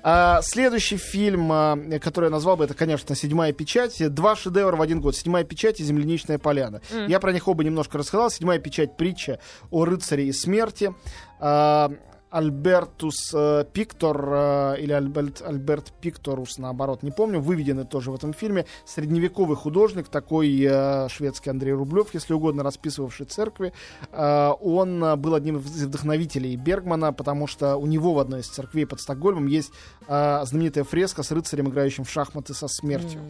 [0.07, 4.13] А, следующий фильм, а, который я назвал бы, это, конечно, «Седьмая печать».
[4.13, 5.15] Два шедевра в один год.
[5.15, 6.81] «Седьмая печать» и «Земляничная поляна».
[6.91, 7.07] Мгм.
[7.07, 8.29] Я про них оба немножко рассказал.
[8.29, 9.39] «Седьмая печать»— притча
[9.71, 10.93] о рыцаре и смерти.
[11.39, 11.91] А,
[12.35, 18.33] Альбертус э, Пиктор э, или Альберт, Альберт Пикторус, наоборот, не помню, выведены тоже в этом
[18.33, 18.65] фильме.
[18.85, 23.71] Средневековый художник, такой э, шведский Андрей Рублев, если угодно, расписывавший церкви.
[24.11, 28.85] Э, он был одним из вдохновителей Бергмана, потому что у него в одной из церквей
[28.85, 29.71] под Стокгольмом есть
[30.07, 33.21] э, знаменитая фреска с рыцарем, играющим в шахматы со смертью.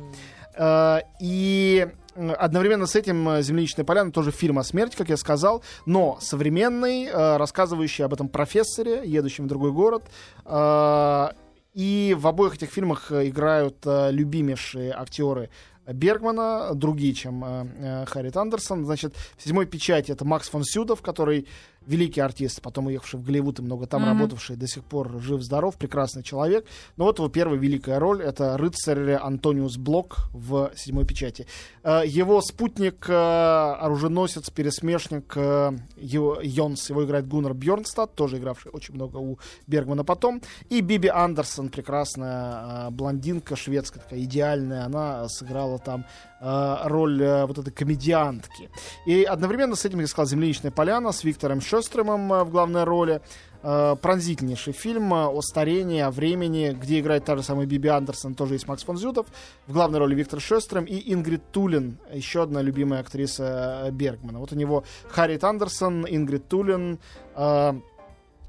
[0.57, 5.63] Э, И одновременно с этим э, «Земляничная поляна» тоже фильм о смерти, как я сказал,
[5.85, 10.03] но современный, э, рассказывающий об этом профессоре, едущем в другой город.
[10.45, 11.29] Э,
[11.73, 15.49] И в обоих этих фильмах играют любимейшие актеры
[15.85, 18.85] Бергмана, другие, чем э, Харриет Андерсон.
[18.85, 21.47] Значит, в «Седьмой печати» это Макс фон Сюдов, который
[21.87, 24.11] великий артист, потом уехавший в Голливуд и много там Мгм.
[24.11, 26.65] работавший, до сих пор жив-здоров, прекрасный человек.
[26.97, 31.47] Но вот его первая великая роль— это рыцарь Антониус Блок в «Седьмой печати».
[31.83, 38.71] Э, Его спутник, э, оруженосец, пересмешник э, его, Йонс, его играет Гуннар Бьернстад, тоже игравший
[38.71, 40.41] очень много у Бергмана потом.
[40.69, 46.05] И Биби Андерсон, прекрасная блондинка шведская, такая идеальная, она сыграла там
[46.45, 48.69] роль э, вот этой комедиантки.
[49.05, 53.21] И одновременно с этим, я сказал, «Земляничная поляна» с Виктором Шестремом э, в главной роли.
[53.67, 58.35] Э, пронзительнейший фильм э, о старении, о времени, где играет та же самая Биби Андерсон,
[58.35, 59.25] тоже есть Макс фон Зютов.
[59.65, 64.37] В главной роли Виктор Шестрем и Ингрид Тулин, еще одна любимая актриса э, Бергмана.
[64.39, 66.99] Вот у него Харриет Андерсон, Ингрид Тулин,
[67.35, 67.73] э,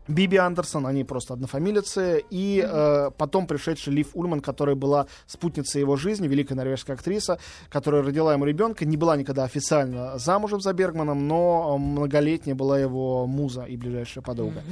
[0.08, 5.96] Биби Андерсон, они просто однофамилицы, и э, потом пришедший Лив Ульман, которая была спутницей его
[5.96, 7.38] жизни, великая норвежская актриса,
[7.68, 12.78] которая родила ему ребенка, не была никогда официально замужем за Бергманом, но э, многолетняя была
[12.78, 14.62] его муза и ближайшая подруга.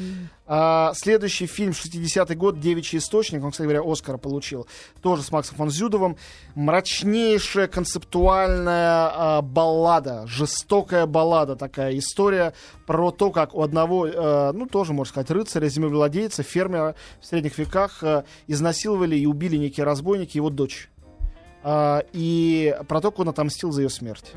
[0.46, 4.66] А, следующий фильм 60-й год «Девичий источник», он, кстати говоря, Оскара получил,
[5.00, 6.16] тоже с Максом фон Зюдовым.
[6.54, 12.52] Мрачнейшая концептуальная а, баллада, жестокая баллада такая, история
[12.86, 17.58] про то, как у одного, э, ну, тоже, можно сказать, рыцаря, землевладельца, фермера в средних
[17.58, 20.88] веках э, изнасиловали и убили некие разбойники его дочь.
[21.62, 24.32] А, и про то, как он отомстил за ее смерть.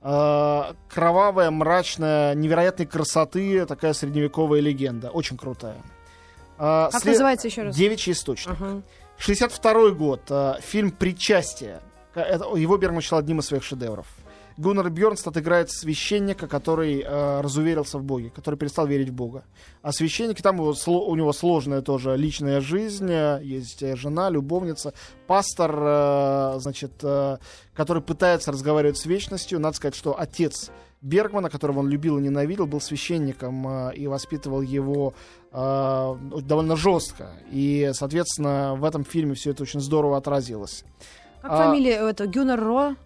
[0.00, 5.10] Э, кровавая, мрачная, невероятной красоты, такая средневековая легенда.
[5.10, 5.76] Очень крутая.
[6.58, 7.74] Э, Как след- называется еще раз?
[7.76, 8.52] Девичий источник.
[8.58, 8.82] Ага.
[9.18, 10.20] 62 год.
[10.30, 11.80] э, фильм «Причастие».
[12.14, 14.06] Его Бергман считал одним из своих шедевров.
[14.58, 19.44] Гуннар Бьернстад играет священника, который э, разуверился в Боге, который перестал верить в Бога.
[19.82, 20.74] А священники, там его
[21.06, 24.94] у него сложная тоже личная жизнь, э, есть э, жена, любовница,
[25.28, 27.38] пастор, э, значит, э,
[27.72, 29.60] который пытается разговаривать с вечностью.
[29.60, 34.62] Надо сказать, что отец Бергмана, которого он любил и ненавидел, был священником э, и воспитывал
[34.62, 35.14] его
[35.52, 37.30] э, довольно жестко.
[37.52, 40.84] И, соответственно, в этом фильме все это очень здорово отразилось.
[41.42, 42.96] Как А- фамилия это Гюнер Ро?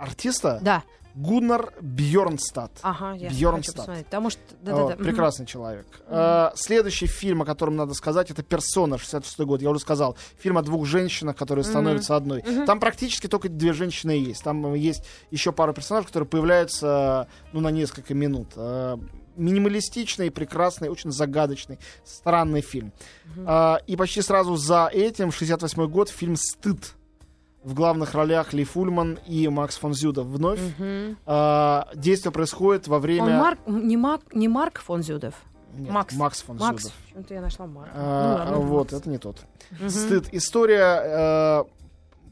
[0.00, 0.82] Артиста Да.
[1.14, 2.70] Гуннар Бьернстад.
[2.82, 3.86] Ага, я Бьернстад.
[3.86, 4.04] хочу.
[4.04, 4.40] Потому что...
[4.40, 4.94] О, Да-да-да.
[4.94, 5.04] Мгм.
[5.04, 5.86] прекрасный человек.
[6.06, 9.60] Э, следующий фильм, о котором надо сказать, это «Персона», 66 год.
[9.60, 10.16] Я уже сказал.
[10.38, 12.42] Фильм о двух женщинах, которые становятся одной.
[12.64, 14.44] Там практически только две женщины есть.
[14.44, 18.52] Там есть еще пару персонажей, которые появляются ну, на несколько минут.
[18.54, 18.96] Э,
[19.36, 22.92] минималистичный, прекрасный, очень загадочный, странный фильм.
[23.36, 26.94] Э, и почти сразу за этим, 68 год, фильм «Стыд».
[27.62, 30.60] В главных ролях Ли Фульман и Макс фон Зюдов вновь.
[30.78, 31.18] Мгм.
[31.26, 33.24] Э, действие происходит во время...
[33.24, 35.34] Он Марк, не, Марк, не Марк фон Зюдов?
[35.74, 36.14] Нет, Макс.
[36.14, 36.82] Макс фон Макс.
[36.84, 36.96] Зюдов.
[37.04, 37.90] Почему-то я нашла Марк.
[37.94, 39.02] А, Ну ладно, вот, Макс.
[39.02, 39.36] это не тот.
[39.72, 39.90] Мгм.
[39.90, 40.28] Стыд.
[40.32, 41.64] История э,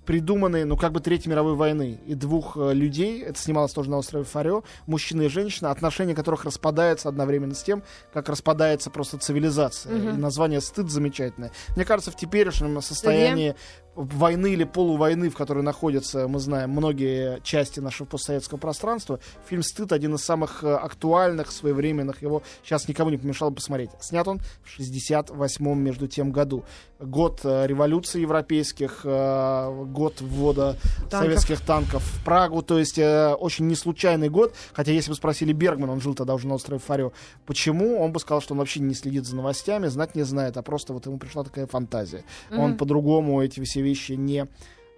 [0.09, 3.99] придуманной, ну, как бы Третьей мировой войны и двух э, людей, это снималось тоже на
[3.99, 7.83] острове Фарео, мужчина и женщина, отношения которых распадаются одновременно с тем,
[8.14, 9.95] как распадается просто цивилизация.
[9.95, 10.09] Мгм.
[10.09, 11.53] И название «Стыд» замечательное.
[11.77, 13.55] Мне кажется, в теперешнем состоянии
[13.99, 19.93] войны или полувойны, в которой находятся, мы знаем, многие части нашего постсоветского пространства, фильм «Стыд»
[19.93, 22.23] один из самых э, актуальных, своевременных.
[22.23, 23.91] Его сейчас никому не помешало посмотреть.
[24.01, 26.65] Снят он в 68-м, между тем, году.
[27.01, 30.77] Год э, революции европейских, э, год ввода
[31.11, 31.19] Танков.
[31.19, 32.63] советских танков в Прагу.
[32.63, 34.55] То есть очень неслучайный год.
[34.73, 37.13] Хотя если бы спросили Бергмана, он жил тогда уже на острове Фарио,
[37.47, 40.63] почему, он бы сказал, что он вообще не следит за новостями, знать не знает, а
[40.63, 42.25] просто вот ему пришла такая фантазия.
[42.51, 44.46] Он по-другому эти все вещи не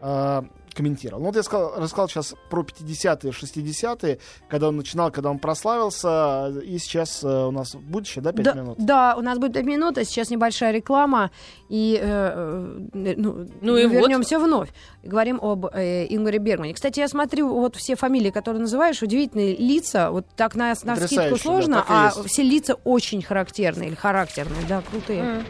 [0.00, 0.42] э,
[0.74, 1.20] комментировал.
[1.20, 6.48] Ну вот я сказал, рассказал сейчас про 50-е, 60-е, когда он начинал, когда он прославился,
[6.64, 8.78] и сейчас э, у нас будет еще, да, 5 да, минут?
[8.78, 11.30] да, у нас будет 5 минут, а сейчас небольшая реклама,
[11.68, 14.00] и э, э, ну, Ну и мы вот.
[14.00, 14.70] вернемся вновь.
[15.02, 16.74] Говорим об э, Ингоре Бергмане.
[16.74, 21.30] Кстати, я смотрю, вот все фамилии, которые называешь, удивительные лица, вот так на, на скидку
[21.30, 22.28] да, сложно, и а есть.
[22.28, 25.20] все лица очень характерные или характерные, да, крутые.
[25.20, 25.44] М.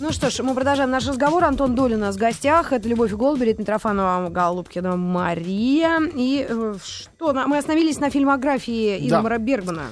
[0.00, 1.44] Ну что ж, мы продолжаем наш разговор.
[1.44, 2.72] Антон Долин у нас в гостях.
[2.72, 6.00] Это Любовь Голуберит, Митрофанова Голубкина Мария.
[6.14, 9.16] И э, что, мы остановились на фильмографии Да.
[9.18, 9.82] Ингмара Бергмана.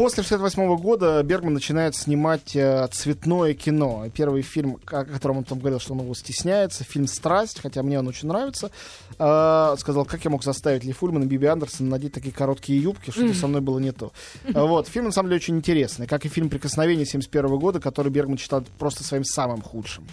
[0.00, 4.06] После 68 года Бергман начинает снимать э, цветное кино.
[4.14, 7.98] Первый фильм, о котором он там говорил, что он его стесняется, фильм «Страсть», хотя мне
[7.98, 8.70] он очень нравится.
[9.18, 13.10] Э, сказал, как я мог заставить Ли Фульмана и Биби Андерсон надеть такие короткие юбки,
[13.10, 14.10] что-то со мной было не то.
[14.44, 18.10] Э, Вот, фильм на самом деле очень интересный, как и фильм «Прикосновение» 71 года, который
[18.10, 20.06] Бергман считал просто своим самым худшим.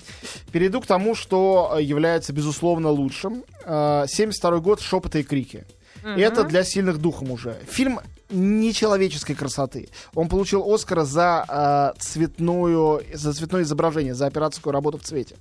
[0.52, 3.46] Перейду к тому, что является, безусловно, лучшим.
[3.64, 5.66] Э, 72 год «Шепоты и крики».
[6.04, 7.58] Это для сильных духом уже.
[7.70, 9.90] Фильм нечеловеческой красоты.
[10.14, 15.36] Он получил Оскара за э, цветную, за цветное изображение, за операторскую работу в цвете.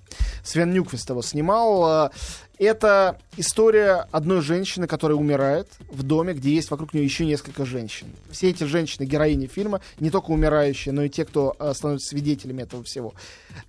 [0.45, 2.07] Свен Нюквист его снимал.
[2.07, 2.11] Э,
[2.59, 8.09] это история одной женщины, которая умирает в доме, где есть вокруг нее еще несколько женщин.
[8.31, 12.63] Все эти женщины героини фильма, не только умирающие, но и те, кто э, становятся свидетелями
[12.63, 13.15] этого всего.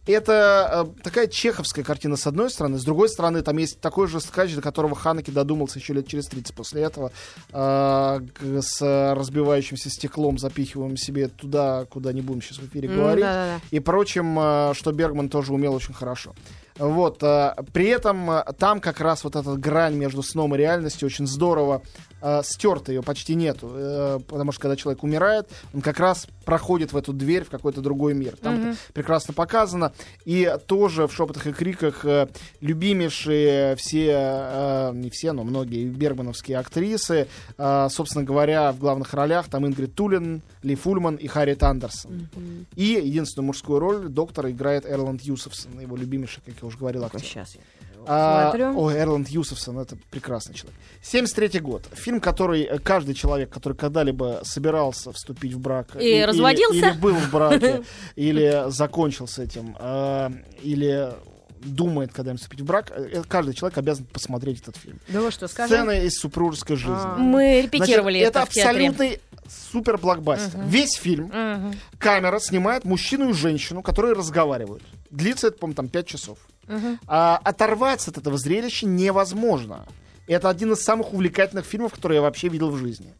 [0.06, 4.20] Это э, такая чеховская картина с одной стороны, с другой стороны там есть такой же
[4.22, 7.12] скач, до которого Ханеки додумался еще лет через 30 после этого,
[7.52, 8.20] э,
[8.62, 13.62] с разбивающимся стеклом запихиваем себе туда, куда не будем сейчас в эфире М, говорить, да-да-да.
[13.72, 16.34] и прочим, э, что Бергман тоже умел очень хорошо.
[16.80, 21.08] Вот, э, при этом э, там как раз вот эта грань между сном и реальностью
[21.08, 21.82] очень здорово
[22.22, 26.94] э, стерта, ее почти нету, э, потому что когда человек умирает, он как раз проходит
[26.94, 28.38] в эту дверь в какой-то другой мир.
[28.38, 29.92] Там это прекрасно показано.
[30.26, 32.28] И тоже в шепотах и криках э,
[32.62, 39.50] любимейшие все, э, не все, но многие бергмановские актрисы, э, собственно говоря, в главных ролях
[39.50, 42.30] там Ингрид Тулин, Ли Фульман и Харриет Андерсон.
[42.76, 47.22] И единственную мужскую роль доктора играет Эрланд Юсовсон, его любимейший, как я уже говорил, актер.
[47.22, 47.62] Сейчас я
[48.08, 48.80] А, смотрю.
[48.80, 50.80] Ой, Эрланд Юсовсон, это прекрасный человек.
[51.02, 51.86] 73 год.
[51.94, 55.96] Фильм, который э, каждый человек, который когда-либо собирался вступить в брак...
[56.00, 56.90] И или- разводился?
[56.90, 57.84] Или, был в браке,
[58.16, 60.30] или закончил с этим, э,
[60.62, 61.14] или
[61.60, 65.00] думает, когда им вступить в брак, э, каждый человек обязан посмотреть этот фильм.
[65.08, 65.74] Да вы что, скажи?
[65.74, 66.94] Сцены из супружеской жизни.
[66.96, 67.16] А.
[67.18, 68.88] Мы репетировали Значит, это, это в театре.
[68.88, 70.60] абсолютный супер блокбастер.
[70.66, 71.74] Весь фильм Мгм.
[71.98, 74.84] камера снимает мужчину и женщину, которые разговаривают.
[75.10, 76.38] Длится это, по-моему, там 5 часов.
[76.68, 77.00] Мгм.
[77.08, 79.86] А, оторваться от этого зрелища невозможно.
[80.28, 83.14] Это один из самых увлекательных фильмов, которые я вообще видел в жизни.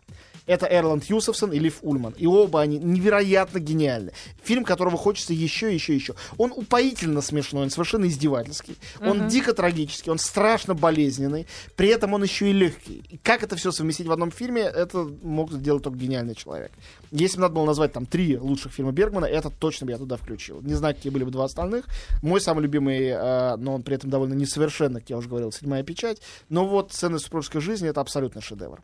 [0.48, 2.14] Это Эрланд Юсовсон и Лив Ульман.
[2.18, 4.14] И оба они невероятно гениальны.
[4.44, 6.16] Фильм, которого хочется еще, еще, еще.
[6.38, 8.78] Он упоительно смешной, он совершенно издевательский.
[9.02, 11.48] Он дико трагический, он страшно болезненный.
[11.76, 13.04] При этом он еще и легкий.
[13.10, 16.72] И как это все совместить в одном фильме, это мог сделать только гениальный человек.
[17.12, 20.18] Если бы надо было назвать там три лучших фильма Бергмана, этот точно бы я туда
[20.18, 20.62] включил.
[20.62, 21.86] Не знаю, какие были бы два остальных.
[22.22, 25.84] Мой самый любимый, э, но он при этом довольно несовершенный, как я уже говорил, «Седьмая
[25.84, 26.22] печать».
[26.50, 28.82] Но вот «Сцены супружеской жизни»— это абсолютно шедевр.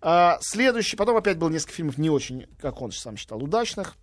[0.00, 3.96] А, следующий, потом опять было несколько фильмов не очень, как он сам считал, удачных,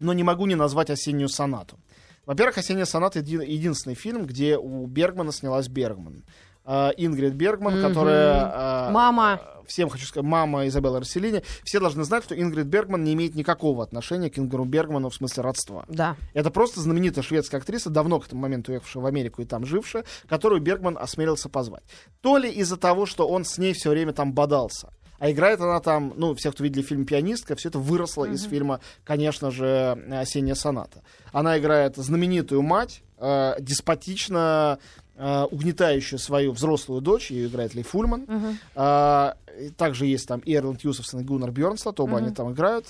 [0.00, 1.78] но не могу не назвать «Осеннюю сонату».
[2.26, 6.24] Во-первых, «Осенняя соната» еди- единственный фильм, где у Бергмана снялась Бергман.
[6.70, 7.88] А, Ингрид Бергман, Мгм.
[7.88, 8.50] которая...
[8.54, 9.40] а, Мама.
[9.66, 11.42] Всем хочу сказать, мама Изабелла Расселини.
[11.62, 15.42] Все должны знать, что Ингрид Бергман не имеет никакого отношения к Ингру Бергману в смысле
[15.42, 15.84] родства.
[15.88, 16.16] Да.
[16.32, 20.04] Это просто знаменитая шведская актриса, давно к этому моменту уехавшая в Америку и там жившая,
[20.26, 21.82] которую Бергман осмелился позвать.
[22.22, 24.88] То ли из-за того, что он с ней все время там бодался.
[25.18, 28.80] А играет она там, ну, все, кто видели фильм «Пианистка», все это выросло из фильма,
[29.04, 31.02] конечно же, «Осенняя соната».
[31.32, 34.78] Она играет знаменитую мать, э, деспотично
[35.18, 38.58] э, угнетающую свою взрослую дочь, ее играет Ли Фульман.
[38.74, 42.86] А, и также есть там и Эрланд Юсовсон, и Гуннар Бьернслот, оба они там играют.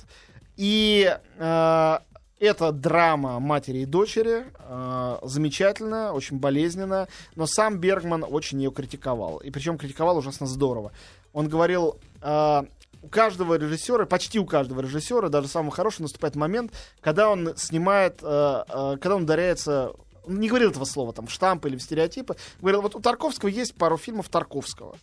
[0.57, 1.99] И э,
[2.41, 9.38] это драма матери и дочери, э, замечательная, очень болезненная, но сам Бергман очень ее критиковал.
[9.38, 10.93] И причем критиковал ужасно здорово.
[11.33, 12.62] Он говорил, э,
[13.03, 18.19] у каждого режиссера, почти у каждого режиссера, даже самого хорошего, наступает момент, когда он снимает,
[18.23, 19.93] э, э, когда он ударяется
[20.29, 22.37] Он не говорил этого слова, там, в штампы или в стереотипы.
[22.61, 24.97] Говорил, вот у Тарковского есть пару фильмов Тарковского.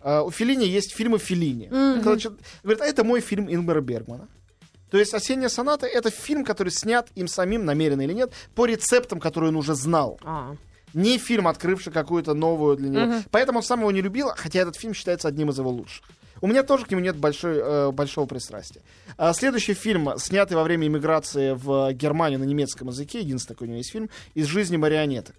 [0.00, 1.68] А, у Филини есть фильмы Филини.
[1.68, 4.28] Когда человек говорит, а это мой фильм Ингмара Бергмана.
[4.90, 9.18] То есть «Осенняя соната»— это фильм, который снят им самим, намеренно или нет, по рецептам,
[9.18, 10.20] которые он уже знал.
[10.22, 10.54] А.
[10.92, 13.06] Не фильм, открывший какую-то новую для него.
[13.06, 13.24] Мгм.
[13.32, 16.06] Поэтому он сам его не любил, хотя этот фильм считается одним из его лучших.
[16.40, 18.82] У меня тоже к нему нет большой, э, большого пристрастия.
[19.16, 23.70] А, следующий фильм, снятый во время иммиграции в Германию на немецком языке, единственный такой у
[23.70, 25.36] него есть фильм, «Из жизни марионеток».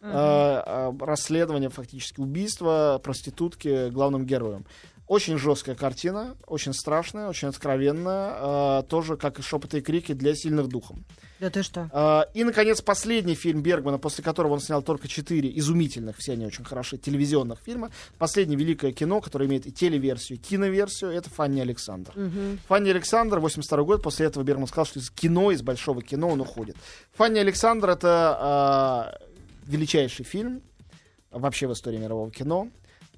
[0.00, 4.64] А, а, расследование, фактически, убийства проститутки главным героем.
[5.08, 10.34] Очень жесткая картина, очень страшная, очень откровенная, а, тоже как и шепоты и крики для
[10.34, 11.04] сильных духом.
[11.40, 11.88] Да ты что?
[11.92, 16.46] А, И, наконец, последний фильм Бергмана, после которого он снял только четыре изумительных, все они
[16.46, 17.90] очень хороши, телевизионных фильма.
[18.18, 22.12] Последнее великое кино, которое имеет и телеверсию, и киноверсию, это «Фанни Александр».
[22.16, 22.58] Мгм.
[22.66, 26.40] Фанни Александр, 82 год, после этого Бергман сказал, что из кино, из большого кино он
[26.40, 26.76] уходит.
[27.14, 29.18] Фанни Александр— это а,
[29.66, 30.62] величайший фильм
[31.30, 32.68] вообще в истории мирового кино.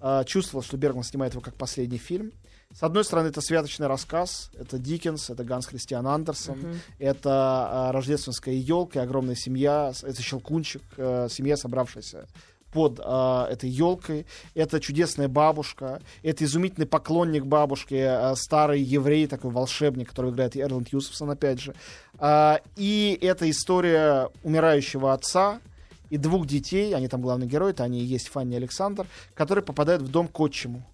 [0.00, 2.32] А, чувствовал, что Бергман снимает его как последний фильм.
[2.72, 8.54] С одной стороны, это святочный рассказ, это Диккенс, это Ганс Христиан Андерсон, это а, рождественская
[8.54, 12.28] елка, огромная семья, это Щелкунчик, э, семья, собравшаяся
[12.72, 14.26] под а, этой елкой.
[14.54, 20.88] Это чудесная бабушка, это изумительный поклонник бабушки, а, старый еврей, такой волшебник, который играет Эрланд
[20.92, 21.74] Юсуфсон, опять же.
[22.18, 25.60] А, и это история умирающего отца
[26.08, 30.02] и двух детей, они там главные герои, это они и есть Фанни Александр, которые попадают
[30.02, 30.84] в дом к отчиму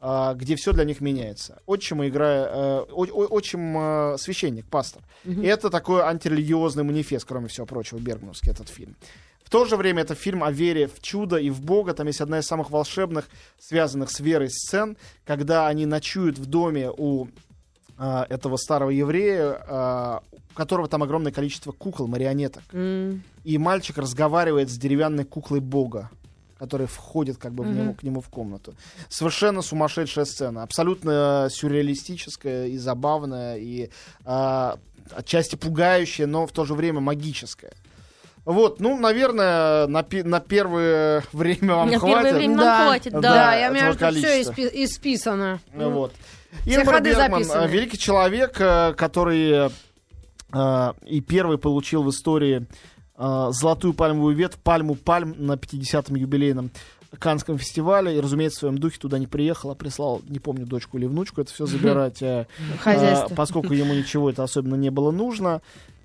[0.00, 1.60] где все для них меняется.
[1.66, 5.02] Отчима играя, э, отчим э, священник, пастор.
[5.24, 8.96] И это такой антирелигиозный манифест, кроме всего прочего, Бергмановский этот фильм.
[9.44, 11.92] В то же время это фильм о вере в чудо и в Бога.
[11.92, 13.28] Там есть одна из самых волшебных,
[13.58, 14.96] связанных с верой сцен,
[15.26, 17.26] когда они ночуют в доме у
[17.98, 22.62] а, этого старого еврея, а, у которого там огромное количество кукол, марионеток.
[22.72, 23.22] М.
[23.44, 26.10] И мальчик разговаривает с деревянной куклой Бога,
[26.60, 28.74] которая входит как бы в него, к нему в комнату.
[29.08, 33.88] Совершенно сумасшедшая сцена, абсолютно сюрреалистическая и забавная, и
[34.26, 34.76] а,
[35.16, 37.72] отчасти пугающая, но в то же время магическая.
[38.44, 42.14] Вот, ну, наверное, на, пе- на первое время вам На хватит.
[42.16, 42.64] первое время Да.
[42.64, 43.30] нам хватит, Да, да.
[43.34, 44.54] Да, я этого меня все количества.
[44.84, 45.60] исписано.
[45.74, 46.12] Вот.
[46.66, 47.64] Все ходы Бергман, записаны.
[47.64, 49.70] э, великий человек, э, который
[50.52, 52.66] э, и первый получил в истории
[53.20, 56.70] э, золотую пальмовую ветвь, пальму пальм на 50-м юбилейном
[57.18, 58.16] Канском фестивале.
[58.16, 61.40] И, разумеется, в своем духе туда не приехал, а прислал, не помню, дочку или внучку
[61.40, 62.46] это все забирать, э,
[62.84, 65.60] э, поскольку ему ничего это особенно не было нужно.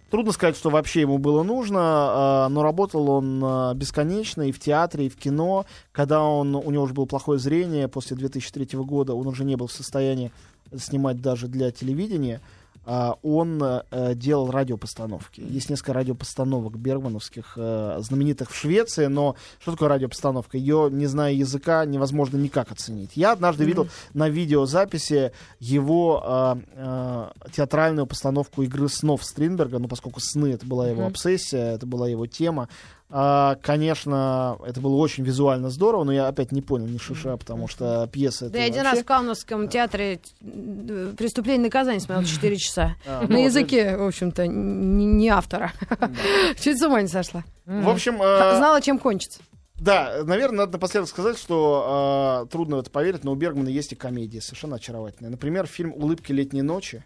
[0.09, 3.39] Трудно сказать, что вообще ему было нужно, э, но работал он
[3.75, 5.65] бесконечно и в театре, и в кино.
[5.91, 9.67] Когда он, у него уже было плохое зрение после 2003 года, он уже не был
[9.67, 10.31] в состоянии
[10.75, 12.41] снимать даже для телевидения.
[12.85, 15.41] А, Он э, делал радиопостановки.
[15.41, 20.57] Есть несколько радиопостановок бергмановских, э, знаменитых в Швеции, но что такое радиопостановка?
[20.57, 23.11] Ее, не зная языка, невозможно никак оценить.
[23.15, 30.19] Я однажды видел на видеозаписи его э, э, театральную постановку игры снов Стринберга, ну, поскольку
[30.19, 31.09] сны это была его Мгм.
[31.09, 32.69] обсессия, это была его тема.
[33.09, 37.67] А, конечно, это было очень визуально здорово, но я опять не понял ни шиша, потому
[37.67, 41.99] что пьеса это Да я один вообще- раз в Кауновском театре э, «Преступление и наказание»
[42.01, 42.95] смотрел 4 часа.
[43.05, 45.71] А, На ну, языке, в общем-то, н- не автора.
[46.59, 47.43] Чуть с ума не сошла.
[47.65, 49.39] В общем, э, Знала, чем кончится.
[49.75, 53.91] да, наверное, надо напоследок сказать, что э, трудно в это поверить, но у Бергмана есть
[53.91, 55.29] и комедии совершенно очаровательные.
[55.29, 57.03] Например, фильм «Улыбки летней ночи».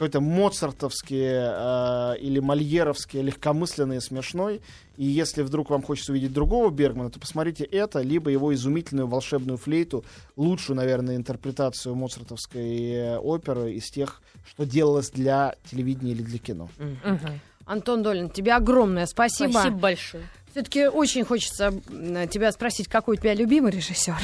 [0.00, 4.62] Какой-то моцартовский э, или мольеровский, легкомысленный и смешной.
[4.96, 9.58] И если вдруг вам хочется увидеть другого Бергмана, то посмотрите это, либо его изумительную волшебную
[9.58, 10.02] флейту,
[10.36, 16.70] лучшую, наверное, интерпретацию моцартовской э, оперы из тех, что делалось для телевидения или для кино.
[17.66, 19.50] Антон Долин, тебе огромное спасибо.
[19.50, 20.24] Спасибо большое.
[20.52, 21.72] Все-таки очень хочется
[22.30, 24.16] тебя спросить, какой у тебя любимый режиссер.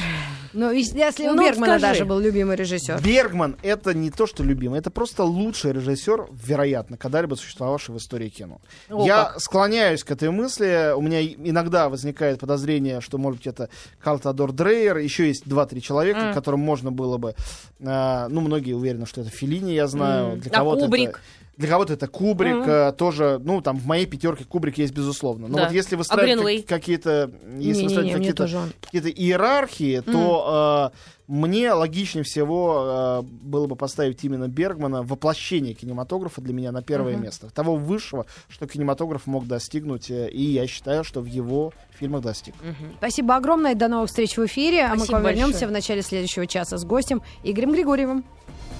[0.53, 1.81] Ну, и если у Ну, Бергмана скажи.
[1.81, 3.01] даже был любимый режиссер.
[3.01, 8.29] Бергман это не то, что любимый, это просто лучший режиссер, вероятно, когда-либо существовавший в истории
[8.29, 8.59] кино.
[8.89, 9.39] О, Я как.
[9.41, 10.93] склоняюсь к этой мысли.
[10.95, 13.69] У меня иногда возникает подозрение, что, может быть, это
[14.01, 14.97] Карл Теодор Дрейер.
[14.97, 16.33] Еще есть два-три человека, М.
[16.33, 17.35] которым можно было бы...
[17.79, 20.33] э, ну, многие уверены, что это Филини, я знаю.
[20.33, 20.39] М.
[20.39, 21.09] Для А кого-то Кубрик?
[21.09, 21.19] это...
[21.57, 25.47] Для кого-то это Кубрик, э, тоже, ну, там, в моей пятерке Кубрик есть, безусловно.
[25.47, 25.63] Но Да.
[25.63, 27.31] вот если А выстраивать как- какие-то...
[27.57, 30.97] Если Не-не-не, выстраивать какие-то какие-то иерархии, то э,
[31.27, 37.13] мне логичнее всего э, было бы поставить именно Бергмана воплощение кинематографа для меня на первое
[37.13, 37.23] Мгм.
[37.23, 37.49] место.
[37.53, 42.53] Того высшего, что кинематограф мог достигнуть, э, и я считаю, что в его фильмах достиг.
[42.99, 43.73] Спасибо огромное.
[43.73, 44.83] До новых встреч в эфире.
[44.85, 48.23] а мы к Спасибо вам вернемся в начале следующего часа с гостем Игорем Григорьевым.